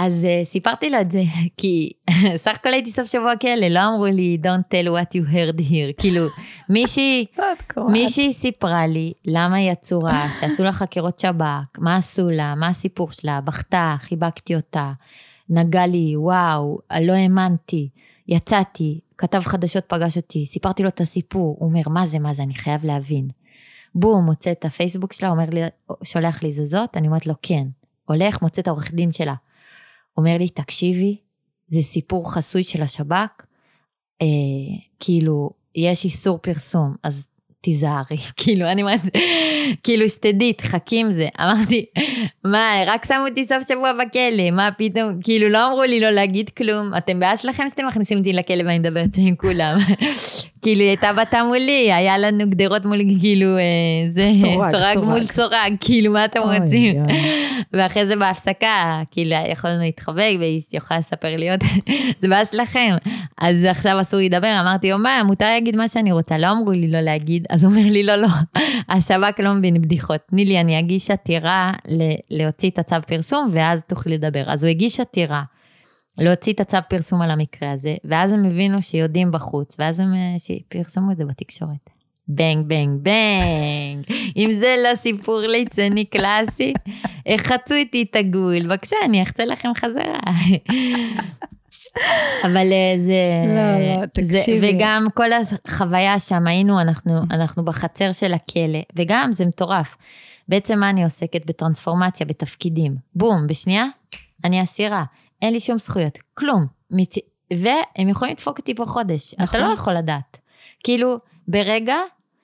[0.00, 1.22] אז uh, סיפרתי לו את זה,
[1.58, 1.92] כי
[2.36, 5.92] סך הכל הייתי סוף שבוע כלא, לא אמרו לי don't tell what you heard here,
[6.00, 6.26] כאילו
[6.68, 7.26] מישהי,
[7.92, 13.12] מישהי סיפרה לי למה היא עצורה, שעשו לה חקירות שב"כ, מה עשו לה, מה הסיפור
[13.12, 14.92] שלה, בכתה, חיבקתי אותה,
[15.48, 17.88] נגע לי, וואו, לא האמנתי,
[18.28, 22.42] יצאתי, כתב חדשות פגש אותי, סיפרתי לו את הסיפור, הוא אומר, מה זה, מה זה,
[22.42, 23.28] אני חייב להבין.
[23.94, 25.60] בום, מוצא את הפייסבוק שלה, אומר לי,
[26.02, 27.66] שולח לי זוזות, אני אומרת לו, כן.
[28.04, 29.34] הולך, מוצא את העורך דין שלה.
[30.18, 31.16] אומר לי, תקשיבי,
[31.68, 33.44] זה סיפור חסוי של השב"כ,
[34.22, 34.26] אה,
[35.00, 37.28] כאילו, יש איסור פרסום, אז
[37.60, 39.00] תיזהרי, כאילו, אני אומרת,
[39.82, 41.28] כאילו, שתדעי, תחכי עם זה.
[41.40, 41.86] אמרתי,
[42.44, 46.50] מה, רק שמו אותי סוף שבוע בכלא, מה פתאום, כאילו, לא אמרו לי לא להגיד
[46.50, 49.78] כלום, אתם בעיה שלכם שאתם מכניסים אותי לכלא ואני מדברת שם עם כולם.
[50.62, 53.62] כאילו, היא הייתה בתה מולי, היה לנו גדרות מול, כאילו, אה,
[54.10, 55.04] זה, סורג, סורג סורג.
[55.04, 57.04] מול סורג, כאילו, מה אתם אוי, רוצים?
[57.04, 57.14] אוי.
[57.72, 61.60] ואחרי זה בהפסקה, כאילו, יכולנו להתחבק, והיא יכולה לספר לי עוד,
[62.20, 62.96] זה בעיה שלכם.
[63.40, 67.00] אז עכשיו אסור לדבר, אמרתי, יומיים, מותר להגיד מה שאני רוצה, לא אמרו לי לא
[67.00, 68.28] להגיד, אז הוא אומר לי, לא, לא,
[68.88, 70.20] השב"כ לא מבין בדיחות.
[70.30, 71.72] תני לי, אני אגיש עתירה
[72.30, 74.44] להוציא את הצו פרסום, ואז תוכלי לדבר.
[74.46, 75.42] אז הוא הגיש עתירה.
[76.18, 80.34] להוציא את הצו פרסום על המקרה הזה, ואז הם הבינו שיודעים בחוץ, ואז הם אה,
[80.68, 81.90] פרסמו את זה בתקשורת.
[82.28, 84.16] בנג, בנג, בנג.
[84.36, 86.72] אם זה לא סיפור ליצני קלאסי,
[87.26, 90.18] איך חצו איתי את הגבול, בבקשה, אני אחצה לכם חזרה.
[92.44, 93.20] אבל אה, זה...
[93.46, 94.70] לא, לא, זה- תקשיבי.
[94.76, 99.96] וגם כל החוויה שם, היינו, אנחנו, אנחנו בחצר של הכלא, וגם זה מטורף.
[100.48, 101.46] בעצם מה אני עוסקת?
[101.46, 102.96] בטרנספורמציה, בתפקידים.
[103.14, 103.84] בום, בשנייה,
[104.44, 105.04] אני אסירה.
[105.42, 106.66] אין לי שום זכויות, כלום.
[106.90, 107.14] מצ...
[107.50, 109.34] והם יכולים לדפוק אותי פה חודש.
[109.34, 109.60] אתה נכון.
[109.60, 110.38] לא יכול לדעת.
[110.84, 111.16] כאילו,
[111.48, 111.96] ברגע,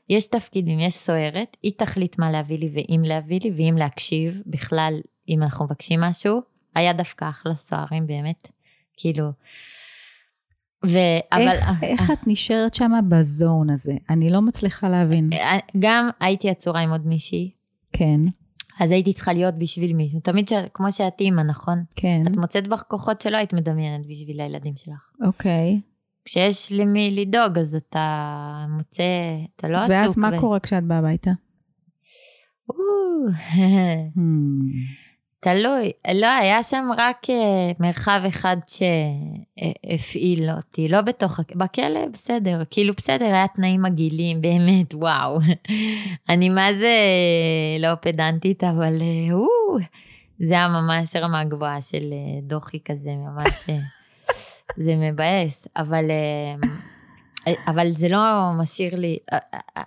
[0.08, 5.00] יש תפקידים, יש סוהרת, היא תחליט מה להביא לי ואם להביא לי, ואם להקשיב, בכלל,
[5.28, 6.40] אם אנחנו מבקשים משהו,
[6.74, 8.48] היה דווקא אחלה סוהרים באמת.
[8.96, 9.24] כאילו...
[10.86, 10.98] ו...
[11.32, 11.48] אבל...
[11.48, 13.92] איך- איך את נשארת שם בזון הזה?
[14.10, 15.30] אני לא מצליחה להבין.
[15.32, 17.50] אה, גם הייתי עצורה עם עוד מישהי,
[17.92, 18.20] כן,
[18.80, 20.20] אז הייתי צריכה להיות בשביל מישהו.
[20.20, 20.52] תמיד ש...
[20.74, 21.84] כמו שאת אימא, נכון?
[21.96, 25.10] כן, את מוצאת בך כוחות שלא היית מדמיינת בשביל הילדים שלך.
[25.26, 25.80] אוקיי.
[26.24, 28.36] כשיש למי לדאוג, אז אתה
[28.68, 29.02] מוצא,
[29.56, 29.90] אתה לא עסוק.
[29.90, 31.30] ואז מה ב- קורה כשאת באה הביתה?
[35.44, 35.92] תלוי.
[36.14, 43.24] לא, היה שם רק אה, מרחב אחד שהפעיל אותי, לא בתוך, בכלא בסדר, כאילו בסדר,
[43.24, 45.38] היה תנאים מגעילים, באמת, וואו.
[46.28, 46.96] אני מה זה
[47.78, 49.46] לא פדנטית, אבל אה, או,
[50.38, 53.78] זה היה ממש רמה גבוהה של אה, דוחי כזה, ממש, אה,
[54.84, 59.82] זה מבאס, אבל, אה, אבל זה לא משאיר לי, אה, אה, אה,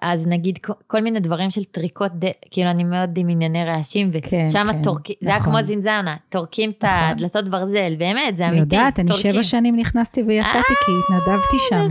[0.00, 2.30] אז נגיד כל- מיני דברים של טריקות, ד...
[2.50, 5.52] כאילו אני מאוד עם ענייני רעשים, כן, ושם כן, טורקים, זה היה נכון.
[5.52, 6.98] כמו זינזנה, טורקים את נכון.
[6.98, 8.76] הדלתות ברזל, באמת, זה אני אמיתי.
[8.76, 9.32] יודעת, אני טורקים.
[9.32, 11.88] שבע שנים נכנסתי ויצאתי כי התנדבתי שם.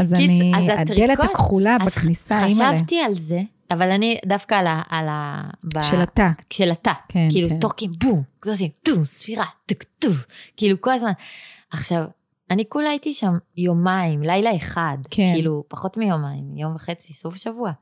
[0.00, 2.76] אז קיצ- אני, אז הדלת הכחולה אז בכניסה, אימא'לה.
[2.76, 4.82] חשבתי על זה, אבל אני דווקא על ה...
[4.90, 5.42] על ה...
[5.74, 5.82] ב...
[5.82, 6.28] של התא.
[6.50, 6.92] של התא.
[7.08, 7.58] כן, כאילו כן.
[7.58, 11.12] טורקים בום, עושים טום, ספירה, טוק טוף, כאילו כל הזמן.
[11.70, 12.04] עכשיו,
[12.50, 15.32] אני כולה הייתי שם יומיים, לילה אחד, כן.
[15.34, 17.72] כאילו פחות מיומיים, יום וחצי, סוף שבוע.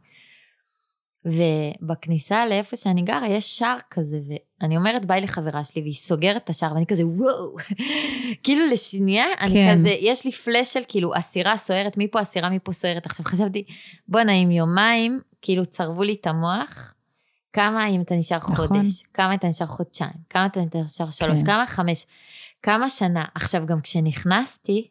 [1.25, 4.18] ובכניסה לאיפה שאני גרה יש שער כזה,
[4.61, 7.57] ואני אומרת ביי לחברה שלי והיא סוגרת את השער ואני כזה וואו,
[8.42, 9.72] כאילו לשנייה אני כן.
[9.72, 13.07] כזה, יש לי פלאש של כאילו אסירה סוערת, מפה אסירה, מפה סוערת.
[13.07, 13.64] עכשיו חשבתי,
[14.09, 16.94] בואנה עם יומיים, כאילו צרבו לי את המוח,
[17.53, 18.57] כמה אם אתה נשאר נכון.
[18.57, 21.46] חודש, כמה אתה נשאר חודשיים, כמה אתה נשאר שלוש, כן.
[21.46, 22.07] כמה חמש,
[22.62, 23.25] כמה שנה.
[23.35, 24.88] עכשיו גם כשנכנסתי,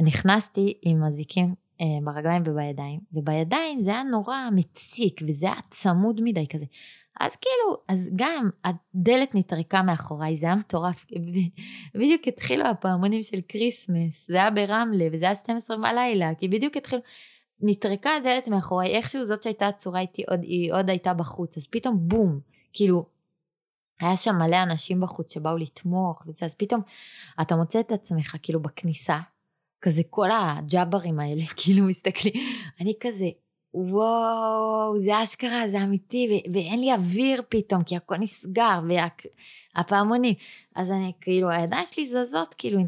[0.00, 6.46] נכנסתי עם אזיקים אה, ברגליים ובידיים, ובידיים זה היה נורא מציק, וזה היה צמוד מדי
[6.48, 6.64] כזה.
[7.20, 11.06] אז כאילו, אז גם הדלת נטרקה מאחוריי, זה היה מטורף.
[11.94, 17.02] בדיוק התחילו הפעמונים של כריסמס, זה היה ברמלה, וזה היה 12 בלילה, כי בדיוק התחילו,
[17.60, 21.98] נטרקה הדלת מאחוריי, איכשהו זאת שהייתה עצורה איתי, עוד, היא עוד הייתה בחוץ, אז פתאום
[22.00, 22.40] בום,
[22.72, 23.06] כאילו,
[24.00, 26.80] היה שם מלא אנשים בחוץ שבאו לתמוך וזה, אז פתאום
[27.40, 29.18] אתה מוצא את עצמך כאילו בכניסה,
[29.80, 32.34] כזה כל הג'אברים האלה, כאילו מסתכלים,
[32.80, 33.26] אני כזה,
[33.74, 38.80] וואו, זה אשכרה, זה אמיתי, ו- ואין לי אוויר פתאום, כי הכל נסגר,
[39.76, 40.34] והפעמונים.
[40.74, 42.80] אז אני, כאילו, הידיים שלי זזות, כאילו,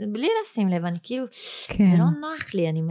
[0.00, 1.26] בלי לשים לב, אני כאילו,
[1.68, 1.90] כן.
[1.90, 2.82] זה לא נוח לי, אני...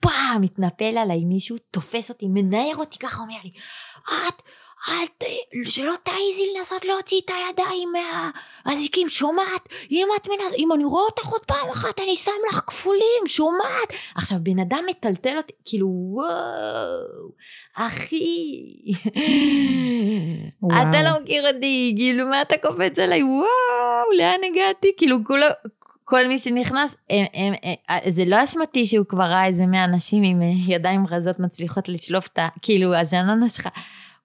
[0.00, 3.50] פעם מתנפל עליי מישהו, תופס אותי, מנער אותי ככה, אומר לי,
[4.00, 4.42] את,
[4.88, 5.24] אל ת...
[5.64, 7.88] שלא תעיזי לנסות להוציא את הידיים
[8.64, 9.68] מהאזיקים, שומעת?
[9.90, 10.52] אם את מנס...
[10.58, 13.88] אם אני רואה אותך עוד פעם אחת, אני שם לך כפולים, שומעת?
[14.14, 17.30] עכשיו, בן אדם מטלטל אותי, כאילו, וואו,
[17.74, 18.74] אחי,
[20.62, 20.82] וואו.
[20.90, 23.22] אתה לא מכיר אותי, כאילו, מה אתה קופץ עליי?
[23.22, 24.92] וואו, לאן הגעתי?
[24.96, 25.46] כאילו, כולו...
[26.04, 30.22] כל מי שנכנס, הם, הם, הם, זה לא אשמתי שהוא כבר ראה איזה מאה אנשים
[30.22, 32.48] עם אה, ידיים רזות מצליחות לשלוף את ה...
[32.62, 33.68] כאילו, הז'ננה שלך.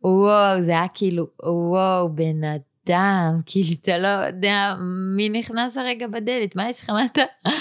[0.04, 4.76] וואו, זה היה כאילו, וואו, בן אדם, כאילו, אתה לא יודע
[5.16, 7.22] מי נכנס הרגע בדלת, מה יש לך, מה אתה...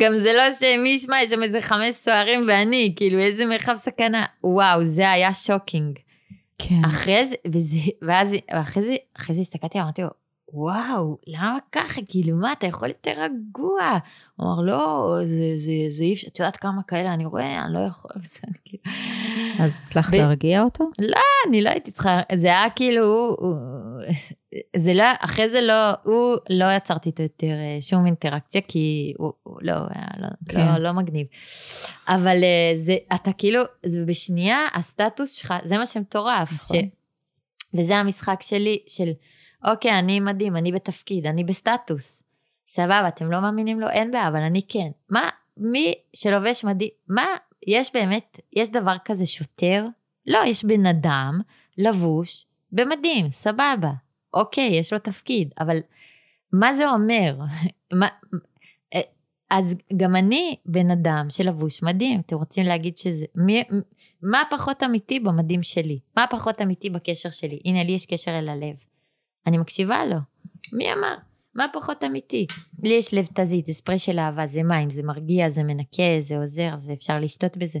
[0.00, 4.26] גם זה לא שמי ישמע, יש שם איזה חמש סוהרים ואני, כאילו, איזה מרחב סכנה.
[4.44, 5.98] וואו, זה היה shocking.
[6.58, 6.80] כן.
[6.84, 10.08] אחרי זה, וזה, ואז, ואחרי זה, אחרי זה הסתכלתי, אמרתי לו,
[10.52, 12.00] וואו, למה ככה?
[12.08, 13.98] כאילו, מה, אתה יכול יותר רגוע?
[14.36, 17.74] הוא אמר, לא, זה, זה, זה אי אפשר, את יודעת כמה כאלה אני רואה, אני
[17.74, 18.10] לא יכול,
[18.64, 18.82] כאילו...
[19.58, 20.84] אז הצלחת להרגיע אותו?
[20.98, 23.36] לא, אני לא הייתי צריכה, זה היה כאילו,
[24.76, 29.32] זה לא, אחרי זה לא, הוא, לא יצרתי איתו יותר אה, שום אינטראקציה, כי הוא,
[29.42, 29.74] הוא לא,
[30.18, 30.66] לא, כן.
[30.66, 31.26] לא, לא מגניב.
[32.08, 36.52] אבל אה, זה, אתה כאילו, זה בשנייה, הסטטוס שלך, זה מה שמטורף.
[36.52, 36.76] נכון.
[36.76, 36.82] ש,
[37.74, 39.10] וזה המשחק שלי, של...
[39.64, 42.22] אוקיי, אני מדהים, אני בתפקיד, אני בסטטוס.
[42.68, 43.88] סבבה, אתם לא מאמינים לו?
[43.88, 44.88] אין בעיה, אבל אני כן.
[45.10, 47.26] מה, מי שלובש מדהים, מה,
[47.66, 49.86] יש באמת, יש דבר כזה שוטר?
[50.26, 51.40] לא, יש בן אדם
[51.78, 53.92] לבוש במדים, סבבה.
[54.34, 55.78] אוקיי, יש לו תפקיד, אבל
[56.52, 57.36] מה זה אומר?
[58.00, 58.08] מה,
[58.94, 59.00] אה,
[59.50, 63.64] אז גם אני בן אדם שלבוש מדהים, אתם רוצים להגיד שזה, מי,
[64.22, 65.98] מה פחות אמיתי במדים שלי?
[66.16, 67.60] מה פחות אמיתי בקשר שלי?
[67.64, 68.74] הנה, לי יש קשר אל הלב.
[69.48, 70.16] אני מקשיבה לו.
[70.72, 71.14] מי אמר?
[71.54, 72.46] מה פחות אמיתי?
[72.82, 76.38] לי יש לב תזית, זה ספרי של אהבה, זה מים, זה מרגיע, זה מנקה, זה
[76.38, 77.78] עוזר, זה אפשר לשתות בזה.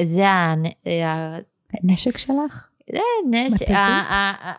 [0.00, 0.24] זה
[1.82, 2.68] הנשק שלך?
[2.92, 2.98] זה
[3.30, 3.66] נשק,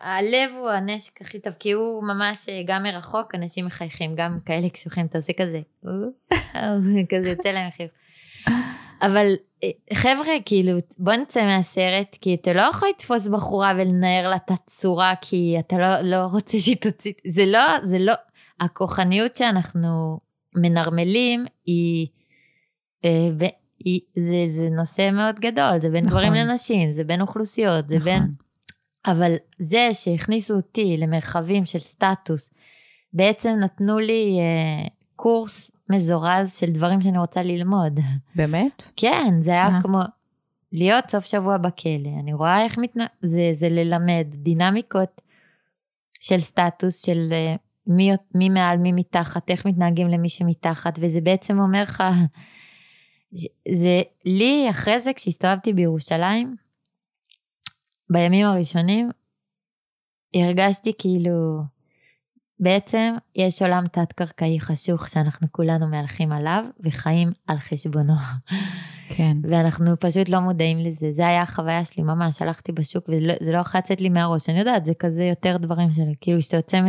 [0.00, 5.06] הלב הוא הנשק הכי טוב, כי הוא ממש, גם מרחוק אנשים מחייכים, גם כאלה קשוחים,
[5.06, 5.60] אתה עושה כזה,
[7.10, 7.90] כזה יוצא להם חיוך.
[9.02, 9.51] אבל אה,
[9.92, 15.14] חבר'ה, כאילו, בוא נצא מהסרט, כי אתה לא יכול לתפוס בחורה ולנער לה את הצורה,
[15.20, 18.12] כי אתה לא, לא רוצה שהיא תוציא, זה לא, זה לא,
[18.60, 20.20] הכוחניות שאנחנו
[20.56, 22.06] מנרמלים היא,
[23.04, 23.48] אה,
[23.84, 26.18] היא זה, זה נושא מאוד גדול, זה בין נכון.
[26.18, 28.04] גברים לנשים, זה בין אוכלוסיות, זה נכון.
[28.04, 28.22] בין...
[29.06, 32.50] אבל זה שהכניסו אותי למרחבים של סטטוס,
[33.12, 38.00] בעצם נתנו לי אה, קורס מזורז של דברים שאני רוצה ללמוד.
[38.34, 38.82] באמת?
[38.96, 40.00] כן, זה היה כמו
[40.72, 42.10] להיות סוף שבוע בכלא.
[42.20, 43.00] אני רואה איך מתנ...
[43.20, 45.22] זה, זה ללמד דינמיקות
[46.20, 51.58] של סטטוס, של uh, מי, מי מעל, מי מתחת, איך מתנהגים למי שמתחת, וזה בעצם
[51.58, 52.02] אומר לך,
[53.68, 56.56] זה לי אחרי זה, כשהסתובבתי בירושלים,
[58.10, 59.10] בימים הראשונים,
[60.34, 61.62] הרגשתי כאילו,
[62.62, 68.14] בעצם יש עולם תת-קרקעי חשוך שאנחנו כולנו מהלכים עליו וחיים על חשבונו.
[69.08, 69.36] כן.
[69.42, 71.12] ואנחנו פשוט לא מודעים לזה.
[71.12, 74.48] זה היה החוויה שלי ממש, הלכתי בשוק וזה לא יכול לצאת לי מהראש.
[74.48, 76.80] אני יודעת, זה כזה יותר דברים שלי, כאילו שאתה יוצא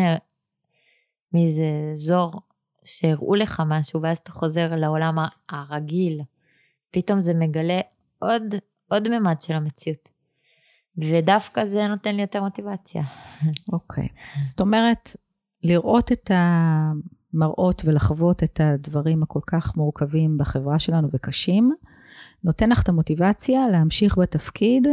[1.34, 2.42] מאיזה אזור
[2.86, 5.18] שהראו לך משהו ואז אתה חוזר לעולם
[5.50, 6.22] הרגיל,
[6.92, 7.80] פתאום זה מגלה
[8.20, 8.44] עוד,
[8.88, 10.10] עוד ממד של המציאות.
[10.98, 13.04] ודווקא זה נותן לי יותר מוטיבציה.
[13.74, 14.04] אוקיי.
[14.04, 14.44] Okay.
[14.44, 15.16] זאת אומרת,
[15.64, 21.74] לראות את המראות ולחוות את הדברים הכל כך מורכבים בחברה שלנו וקשים,
[22.44, 24.88] נותן לך את המוטיבציה להמשיך בתפקיד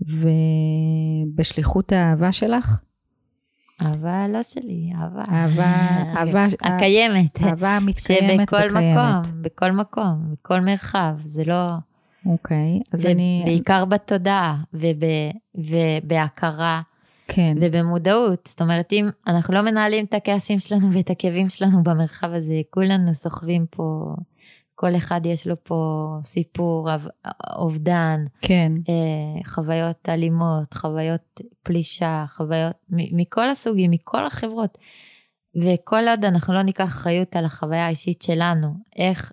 [0.00, 2.80] ובשליחות האהבה שלך.
[3.82, 5.22] אהבה לא שלי, אהבה.
[5.28, 6.46] אהבה, אהבה.
[6.60, 7.42] הקיימת.
[7.42, 11.74] אהבה המתקיימת שבכל מקום, בכל מקום, בכל מרחב, זה לא...
[12.26, 13.42] אוקיי, אז אני...
[13.44, 14.62] בעיקר בתודעה
[15.54, 16.80] ובהכרה.
[17.28, 17.56] כן.
[17.60, 18.46] ובמודעות.
[18.46, 23.14] זאת אומרת, אם אנחנו לא מנהלים את הכעסים שלנו ואת הכאבים שלנו במרחב הזה, כולנו
[23.14, 24.14] סוחבים פה,
[24.74, 26.88] כל אחד יש לו פה סיפור,
[27.56, 28.72] אובדן, כן.
[28.88, 34.78] אה, חוויות אלימות, חוויות פלישה, חוויות מכל הסוגים, מכל החברות.
[35.56, 39.32] וכל עוד אנחנו לא ניקח אחריות על החוויה האישית שלנו, איך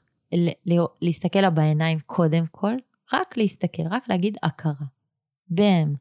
[1.01, 2.73] להסתכל לה בעיניים קודם כל,
[3.13, 4.85] רק להסתכל, רק להגיד הכרה.
[5.49, 5.93] בם.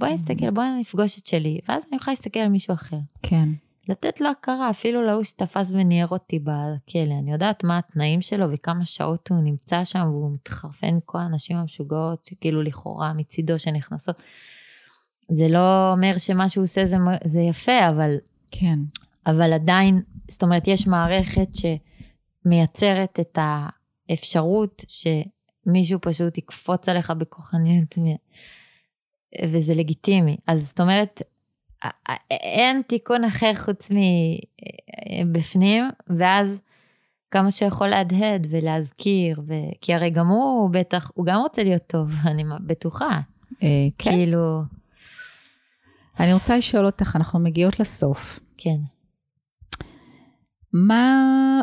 [0.00, 2.98] בואי נסתכל, בואי נפגוש את שלי, ואז אני יכולה להסתכל על מישהו אחר.
[3.22, 3.48] כן.
[3.88, 7.14] לתת לו הכרה, אפילו להוא שתפס וניער אותי בכלא.
[7.22, 12.28] אני יודעת מה התנאים שלו וכמה שעות הוא נמצא שם, והוא מתחרפן כל הנשים המשוגעות,
[12.40, 14.16] כאילו לכאורה מצידו שנכנסות.
[15.28, 18.14] זה לא אומר שמה שהוא עושה זה, זה יפה, אבל...
[18.50, 18.78] כן.
[19.26, 21.48] אבל עדיין, זאת אומרת, יש מערכת
[22.44, 23.38] שמייצרת את
[24.10, 27.98] האפשרות שמישהו פשוט יקפוץ עליך בכוחניות
[29.50, 30.36] וזה לגיטימי.
[30.46, 31.22] אז זאת אומרת,
[32.30, 33.90] אין תיקון אחר חוץ
[35.24, 35.84] מבפנים,
[36.18, 36.60] ואז
[37.30, 39.54] כמה שיכול להדהד ולהזכיר, ו...
[39.80, 43.20] כי הרי גם הוא בטח, הוא גם רוצה להיות טוב, אני בטוחה.
[43.62, 44.10] אה, כן.
[44.10, 44.62] כאילו...
[46.20, 48.40] אני רוצה לשאול אותך, אנחנו מגיעות לסוף.
[48.56, 48.76] כן.
[50.72, 51.60] מה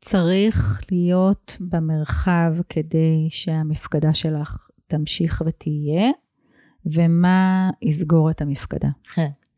[0.00, 6.10] צריך להיות במרחב כדי שהמפקדה שלך תמשיך ותהיה?
[6.86, 8.88] ומה יסגור את המפקדה?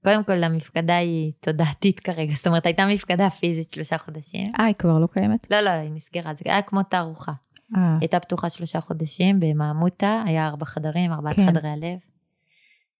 [0.04, 4.46] קודם כל, המפקדה היא תודעתית כרגע, זאת אומרת, הייתה מפקדה פיזית שלושה חודשים.
[4.60, 5.46] אה, היא כבר לא קיימת?
[5.50, 7.32] לא, לא, היא נסגרה, זה היה כמו תערוכה.
[7.76, 7.96] אה.
[8.00, 11.46] הייתה פתוחה שלושה חודשים במעמותה, היה ארבע חדרים, ארבעת כן.
[11.46, 11.98] חדרי הלב.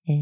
[0.09, 0.15] אה,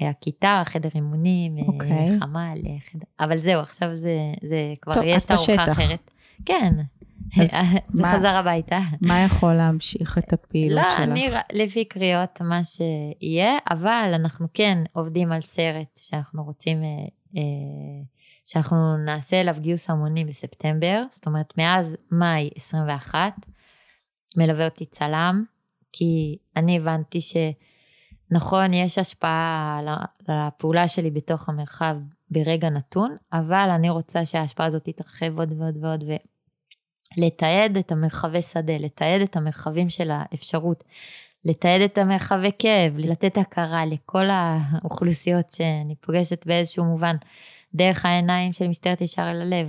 [0.00, 2.20] אה, הכיתה, חדר אימונים, אוקיי.
[2.20, 2.58] חמ"ל,
[2.92, 3.04] חדר...
[3.20, 5.26] אבל זהו, עכשיו זה, זה כבר, טוב, יש.
[5.26, 6.10] תערוכה אחרת.
[6.44, 6.74] כן,
[7.92, 8.78] זה מה- חזר הביתה.
[9.00, 11.00] מה יכול להמשיך את הפעילות לא, שלך?
[11.00, 16.88] אני ר- לפי קריאות מה שיהיה, אבל אנחנו כן עובדים על סרט שאנחנו רוצים, אה,
[17.36, 17.42] אה,
[18.44, 23.32] שאנחנו נעשה אליו גיוס המוני בספטמבר, זאת אומרת מאז מאי 21,
[24.36, 25.44] מלווה אותי צלם,
[25.92, 29.94] כי אני הבנתי שנכון, יש השפעה על ה-
[30.28, 31.96] על הפעולה שלי בתוך המרחב
[32.30, 36.04] ברגע נתון, אבל אני רוצה שההשפעה הזאת תתרחב עוד ועוד ועוד,
[37.18, 40.84] ולתעד את המרחבי שדה, לתעד את המרחבים של האפשרות,
[41.44, 47.16] לתעד את המרחבי כאב, לתת הכרה לכל האוכלוסיות שאני פוגשת באיזשהו מובן,
[47.74, 49.68] דרך העיניים של משטרת ישר אל הלב,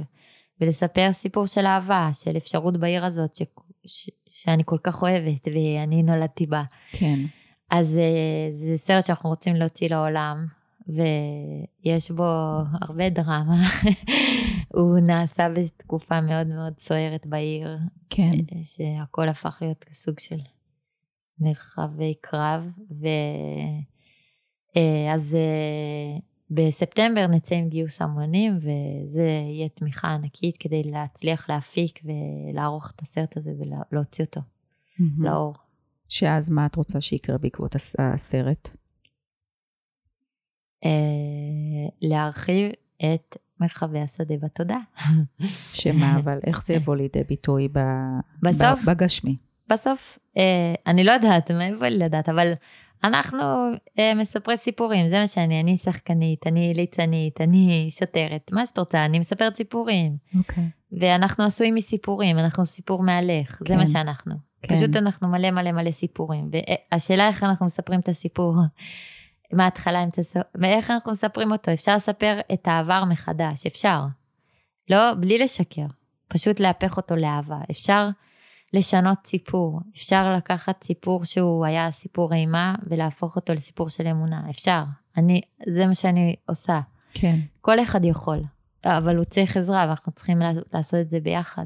[0.62, 3.42] ולספר סיפור של אהבה, של אפשרות בעיר הזאת, ש...
[3.86, 4.10] ש...
[4.30, 6.64] שאני כל כך אוהבת, ואני נולדתי בה.
[6.92, 7.20] כן.
[7.70, 10.46] אז אה, זה סרט שאנחנו רוצים להוציא לעולם,
[10.88, 12.24] ויש בו
[12.82, 13.62] הרבה דרמה.
[14.76, 17.78] הוא נעשה בתקופה מאוד מאוד סוערת בעיר,
[18.10, 18.32] כן.
[18.64, 20.40] שהכל הפך להיות סוג של
[21.40, 22.70] מרחבי קרב.
[23.02, 23.06] ו...
[24.78, 26.18] אה, אה,
[26.52, 33.38] בספטמבר נצא עם גיוס המונים, וזה יהיה תמיכה ענקית כדי להצליח להפיק ולערוך את הסרט
[33.38, 33.52] הזה
[33.92, 34.42] ולהוציא אותו
[35.00, 35.26] מהמם.
[35.26, 35.54] לאור.
[36.10, 38.76] שאז מה את רוצה שיקרה בעקבות הס- הסרט?
[40.86, 40.90] אה,
[42.02, 44.80] להרחיב את מרחבי השדה בתודעה.
[45.74, 47.80] שמה, אבל איך זה יבוא לידי ביטוי ב...
[48.42, 48.84] בסוף?
[48.86, 49.36] בגשמי.
[49.70, 52.54] בסוף, אה, אני לא יודעת, מאיפה לי לדעת, אבל
[53.04, 53.40] אנחנו
[54.00, 59.06] אה, מספרי סיפורים, זה מה שאני, אני שחקנית, אני ליצנית, אני שוטרת, מה שאת רוצה,
[59.06, 60.18] אני מספרת סיפורים.
[60.38, 60.64] אוקיי.
[60.92, 63.78] ואנחנו עשויים מסיפורים, אנחנו סיפור מהלך, זה כן.
[63.78, 64.36] מה שאנחנו.
[64.62, 64.76] כן.
[64.76, 66.50] פשוט אנחנו מלא מלא מלא סיפורים.
[66.92, 68.56] והשאלה איך אנחנו מספרים את הסיפור,
[69.54, 70.06] מההתחלה,
[70.56, 71.74] ואיך אנחנו מספרים אותו.
[71.74, 74.02] אפשר לספר את העבר מחדש, אפשר.
[74.90, 75.86] לא, בלי לשקר,
[76.28, 77.58] פשוט להפך אותו לאהבה.
[77.72, 78.10] אפשר
[78.74, 84.84] לשנות סיפור, אפשר לקחת סיפור שהוא היה סיפור אימה ולהפוך אותו לסיפור של אמונה, אפשר.
[85.18, 86.80] אני, זה מה שאני עושה.
[87.14, 87.40] כן.
[87.62, 88.40] כל אחד יכול,
[88.86, 91.66] אבל הוא צריך עזרה ואנחנו צריכים לע- לעשות את זה ביחד.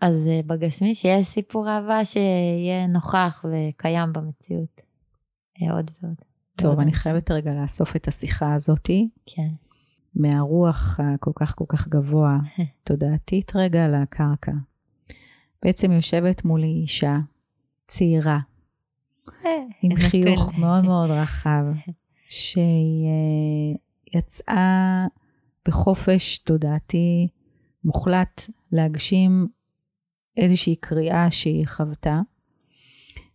[0.00, 4.80] אז אה, בגשמי, שיהיה סיפור אהבה שיהיה נוכח וקיים במציאות.
[5.62, 6.14] אה, עוד ועוד.
[6.58, 6.92] טוב, ועוד אני.
[6.92, 9.48] חייבת רגע לאסוף את השיחה הזאתי כן.
[10.14, 12.38] מהרוח הכל כך כל כך גבוה,
[12.86, 14.52] תודעתית רגע לקרקע.
[15.62, 17.18] בעצם יושבת מולי אישה
[17.88, 18.38] צעירה,
[19.82, 20.08] עם נתון.
[20.10, 21.64] חיוך מאוד מאוד רחב,
[22.28, 25.06] שהיא אה, יצאה
[25.68, 27.28] בחופש תודעתי
[27.84, 29.48] מוחלט להגשים
[30.36, 32.20] איזושהי קריאה שהיא חוותה,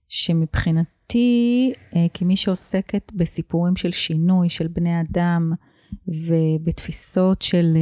[0.08, 0.90] שמבחינתי,
[1.95, 5.51] אה, כמי שעוסקת בסיפורים של שינוי של בני אדם
[6.07, 7.82] ובתפיסות של אה,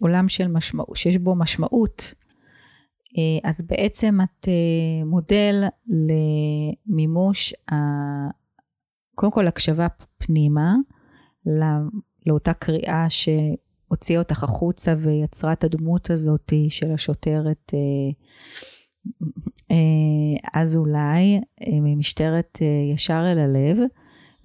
[0.00, 2.14] עולם של משמעות, שיש בו משמעות,
[3.18, 4.48] אה, אז בעצם את
[5.06, 5.64] מודל
[6.88, 8.30] למימוש, ה-
[9.14, 9.86] קודם כל הקשבה
[10.18, 10.74] פנימה,
[11.46, 11.88] ל-
[12.26, 17.72] לאותה קריאה שהוציאה אותך החוצה ויצרה את הדמות הזאת של השוטרת
[20.54, 23.78] אז אולי, אה, ממשטרת אה, ישר אל הלב,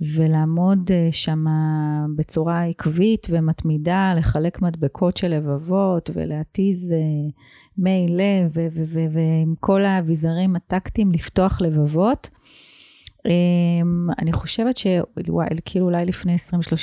[0.02, 1.60] ולעמוד אה, שמה
[2.16, 6.98] בצורה עקבית ומתמידה, לחלק מדבקות של לבבות ולהתיז אה,
[7.78, 8.52] מי לב
[9.12, 12.30] ועם כל האביזרים הטקטיים לפתוח לבבות.
[13.26, 16.38] אמ, אני חושבת שוואי, כאילו אולי לפני 20-30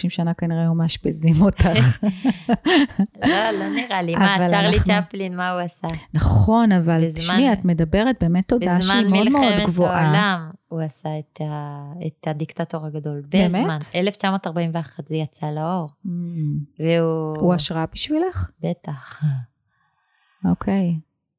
[0.08, 1.66] שנה כנראה היו מאשפזים אותך.
[3.26, 4.14] לא, לא נראה לי.
[4.16, 5.88] מה, צ'רלי צ'פלין, מה הוא עשה?
[6.14, 10.00] נכון, אבל בזמן- תשמעי, את מדברת באמת תודעה שהיא בזמן מאוד מאוד מלחמת גבוהה.
[10.06, 13.22] העולם הוא עשה את, ה, את הדיקטטור הגדול.
[13.28, 13.62] באמת?
[13.62, 13.78] בזמן.
[13.94, 15.88] 1941 זה יצא לאור.
[16.06, 16.08] Mm.
[16.78, 17.36] והוא...
[17.38, 18.50] הוא השראה בשבילך?
[18.64, 19.22] בטח.
[20.44, 20.94] אוקיי.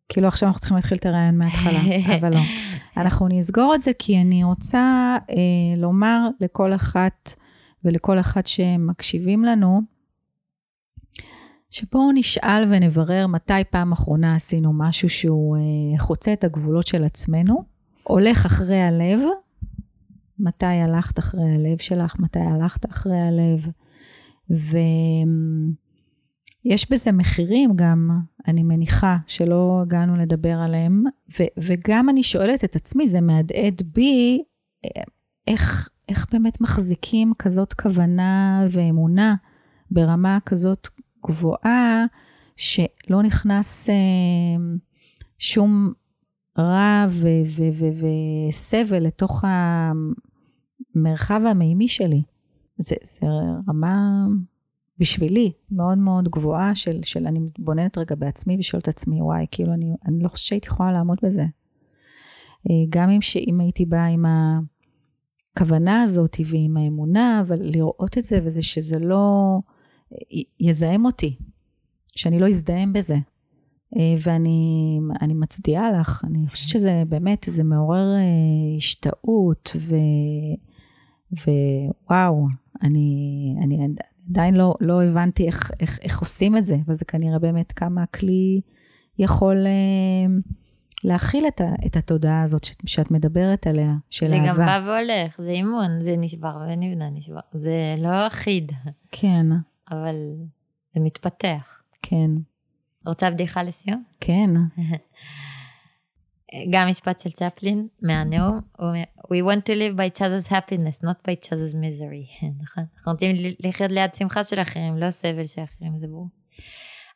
[0.09, 1.79] כאילו עכשיו אנחנו צריכים להתחיל את הרעיון מההתחלה,
[2.19, 2.39] אבל לא.
[2.97, 7.33] אנחנו נסגור את זה כי אני רוצה אה, לומר לכל אחת
[7.85, 9.81] ולכל אחת שמקשיבים לנו,
[11.69, 17.63] שבואו נשאל ונברר מתי פעם אחרונה עשינו משהו שהוא אה, חוצה את הגבולות של עצמנו,
[18.03, 19.19] הולך אחרי הלב,
[20.39, 23.67] מתי הלכת אחרי הלב שלך, מתי הלכת אחרי הלב,
[26.65, 31.03] ויש בזה מחירים גם, אני מניחה, שלא הגענו לדבר עליהם,
[31.39, 34.43] ו- וגם אני שואלת את עצמי, זה מהדהד בי,
[34.85, 35.03] אה,
[35.47, 39.35] איך, איך באמת מחזיקים כזאת כוונה ואמונה
[39.91, 40.87] ברמה כזאת
[41.27, 42.05] גבוהה,
[42.55, 43.95] שלא נכנס אה,
[45.37, 45.93] שום
[46.59, 48.05] רע ו- ו- ו-
[48.49, 49.43] וסבל לתוך
[50.95, 52.23] המרחב המימי שלי.
[52.77, 53.27] זה, זה
[53.69, 54.25] רמה
[55.03, 59.73] בשבילי מאוד מאוד גבוהה של, של אני מתבוננת רגע בעצמי ושואלת את עצמי, וואי, כאילו
[59.73, 61.45] אני, אני לא חושבת שהייתי יכולה לעמוד בזה.
[62.69, 64.25] אה, גם אם, שאם הייתי באה עם
[65.55, 69.59] הכוונה הזאת ועם האמונה, אבל לראות את זה וזה שזה לא
[70.59, 71.35] יזהם אותי,
[72.15, 73.17] שאני לא אזדהם בזה.
[73.95, 79.95] אה, ואני מצדיעה לך, אני חושבת שזה באמת, זה מעורר אה, השתאות, ו,
[81.31, 82.47] ווואו,
[82.83, 83.85] אני, אני
[84.29, 88.03] עדיין לא, לא הבנתי איך, איך, איך עושים את זה, אבל זה כנראה באמת כמה
[88.03, 88.61] הכלי
[89.19, 90.35] יכול אה,
[91.03, 94.53] להכיל את, ה, את התודעה הזאת שאת, שאת מדברת עליה, של זה אהבה.
[94.53, 97.39] זה גם בא והולך, זה אימון, זה נשבר ונבנה, נשבר.
[97.53, 98.71] זה לא אחיד.
[99.11, 99.45] כן.
[99.91, 100.15] אבל
[100.93, 101.81] זה מתפתח.
[102.01, 102.31] כן.
[103.05, 104.03] רוצה בדיחה לסיום?
[104.19, 104.49] כן.
[106.69, 111.03] גם משפט של צ'פלין מהנאום, הוא אומר, We want to live by each other's happiness,
[111.03, 112.45] not by each other's misery.
[112.63, 112.83] נכון?
[112.97, 116.27] אנחנו רוצים לחיות ליד שמחה של אחרים, לא סבל של אחרים, זה ברור.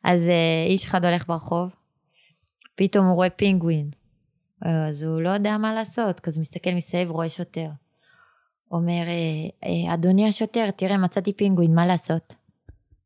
[0.04, 1.70] אז uh, איש אחד הולך ברחוב,
[2.74, 3.90] פתאום הוא רואה פינגווין,
[4.62, 7.68] אז הוא לא יודע מה לעשות, כזה מסתכל מסביב, רואה שוטר.
[8.70, 9.02] אומר,
[9.64, 12.34] אה, אדוני השוטר, תראה, מצאתי פינגווין, מה לעשות?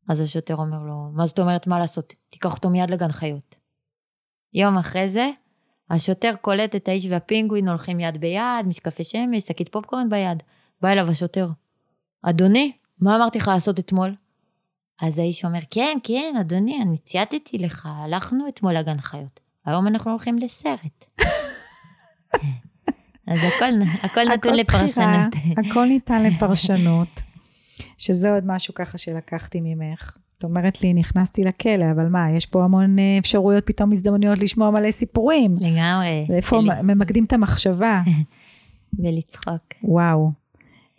[0.09, 2.13] אז השוטר אומר לו, מה זאת אומרת מה לעשות?
[2.29, 3.55] תיקח אותו מיד לגן חיות.
[4.53, 5.29] יום אחרי זה,
[5.89, 10.43] השוטר קולט את האיש והפינגווין הולכים יד ביד, משקפי שמש, שקית פופקורן ביד.
[10.81, 11.49] בא אליו השוטר,
[12.21, 14.15] אדוני, מה אמרתי לך לעשות אתמול?
[15.01, 19.39] אז האיש אומר, כן, כן, אדוני, אני צייתתי לך, הלכנו אתמול לגן חיות.
[19.65, 21.05] היום אנחנו הולכים לסרט.
[23.27, 23.65] אז הכל,
[24.03, 25.33] הכל נתון לפרשנות.
[25.57, 27.21] הכל ניתן לפרשנות.
[27.97, 30.17] שזה עוד משהו ככה שלקחתי ממך.
[30.43, 34.69] את אומרת לי, נכנסתי לכלא, אבל מה, יש פה המון אה, אפשרויות, פתאום הזדמנויות לשמוע
[34.69, 35.55] מלא סיפורים.
[35.59, 36.25] לגמרי.
[36.29, 36.69] ואיפה לי...
[36.83, 38.01] ממקדים את המחשבה.
[38.99, 39.61] ולצחוק.
[39.83, 40.31] וואו.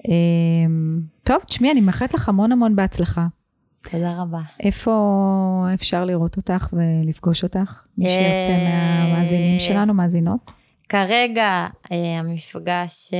[0.09, 3.27] אמ, טוב, תשמעי, אני מאחלת לך המון המון בהצלחה.
[3.91, 4.41] תודה רבה.
[4.61, 7.83] איפה אפשר לראות אותך ולפגוש אותך?
[7.99, 10.51] מי שיוצא אה, מהמאזינים שלנו, מאזינות?
[10.89, 13.11] כרגע אה, המפגש...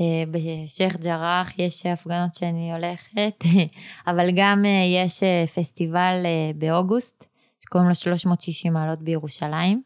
[0.00, 3.44] אה, בשייח' ג'ראח יש הפגנות שאני הולכת,
[4.10, 6.26] אבל גם אה, יש אה, פסטיבל
[6.58, 7.26] באוגוסט,
[7.60, 9.82] שקוראים לו 360 מעלות בירושלים.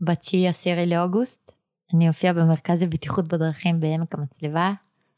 [0.00, 1.52] בתשיעי עשירי לאוגוסט,
[1.94, 4.72] אני אופיע במרכז לבטיחות בדרכים בעמק המצלבה,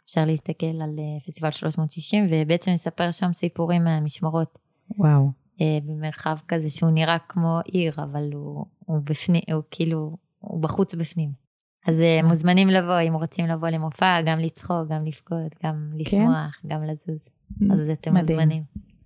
[0.07, 4.59] אפשר להסתכל על פסטיבל 360, ובעצם נספר שם סיפורים מהמשמרות.
[4.99, 5.31] וואו.
[5.61, 11.44] במרחב כזה שהוא נראה כמו עיר, אבל הוא, הוא בפנים, הוא כאילו, הוא בחוץ בפנים.
[11.87, 15.99] אז אה, מוזמנים לבוא, אם רוצים לבוא למופע, גם לצחוק, גם לבכות, גם כן?
[15.99, 16.69] לשמוח, כן?
[16.69, 17.29] גם לזוז.
[17.73, 18.39] אז אתם מדהים.
[18.39, 18.63] מוזמנים.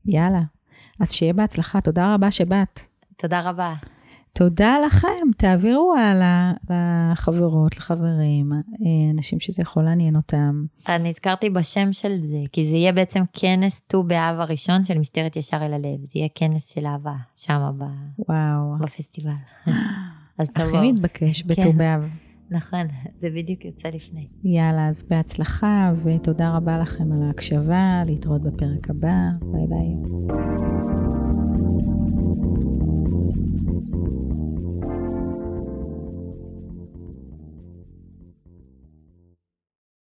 [0.07, 0.43] יאללה.
[1.01, 2.81] אז שיהיה בהצלחה, תודה רבה שבאת.
[3.17, 3.75] תודה רבה.
[4.33, 6.53] תודה לכם, תעבירו הלאה
[7.13, 8.59] לחברות, לחברים, אה,
[9.15, 10.65] אנשים שזה יכול לעניין אותם.
[10.89, 15.37] אני הזכרתי בשם של זה, כי זה יהיה בעצם כנס ט"ו באב הראשון של משטרת
[15.37, 16.01] ישר אל הלב.
[16.05, 17.79] זה יהיה כנס של אהבה, שם
[18.81, 19.31] בפסטיבל.
[20.39, 20.77] אז תבואו.
[20.77, 22.01] הכי מתבקש בט"ו כן.
[22.51, 22.87] נכון,
[23.21, 24.29] זה בדיוק יוצא לפני.
[24.45, 29.95] יאללה, אז בהצלחה, ותודה רבה לכם על ההקשבה, להתראות בפרק הבא, ביי ביי.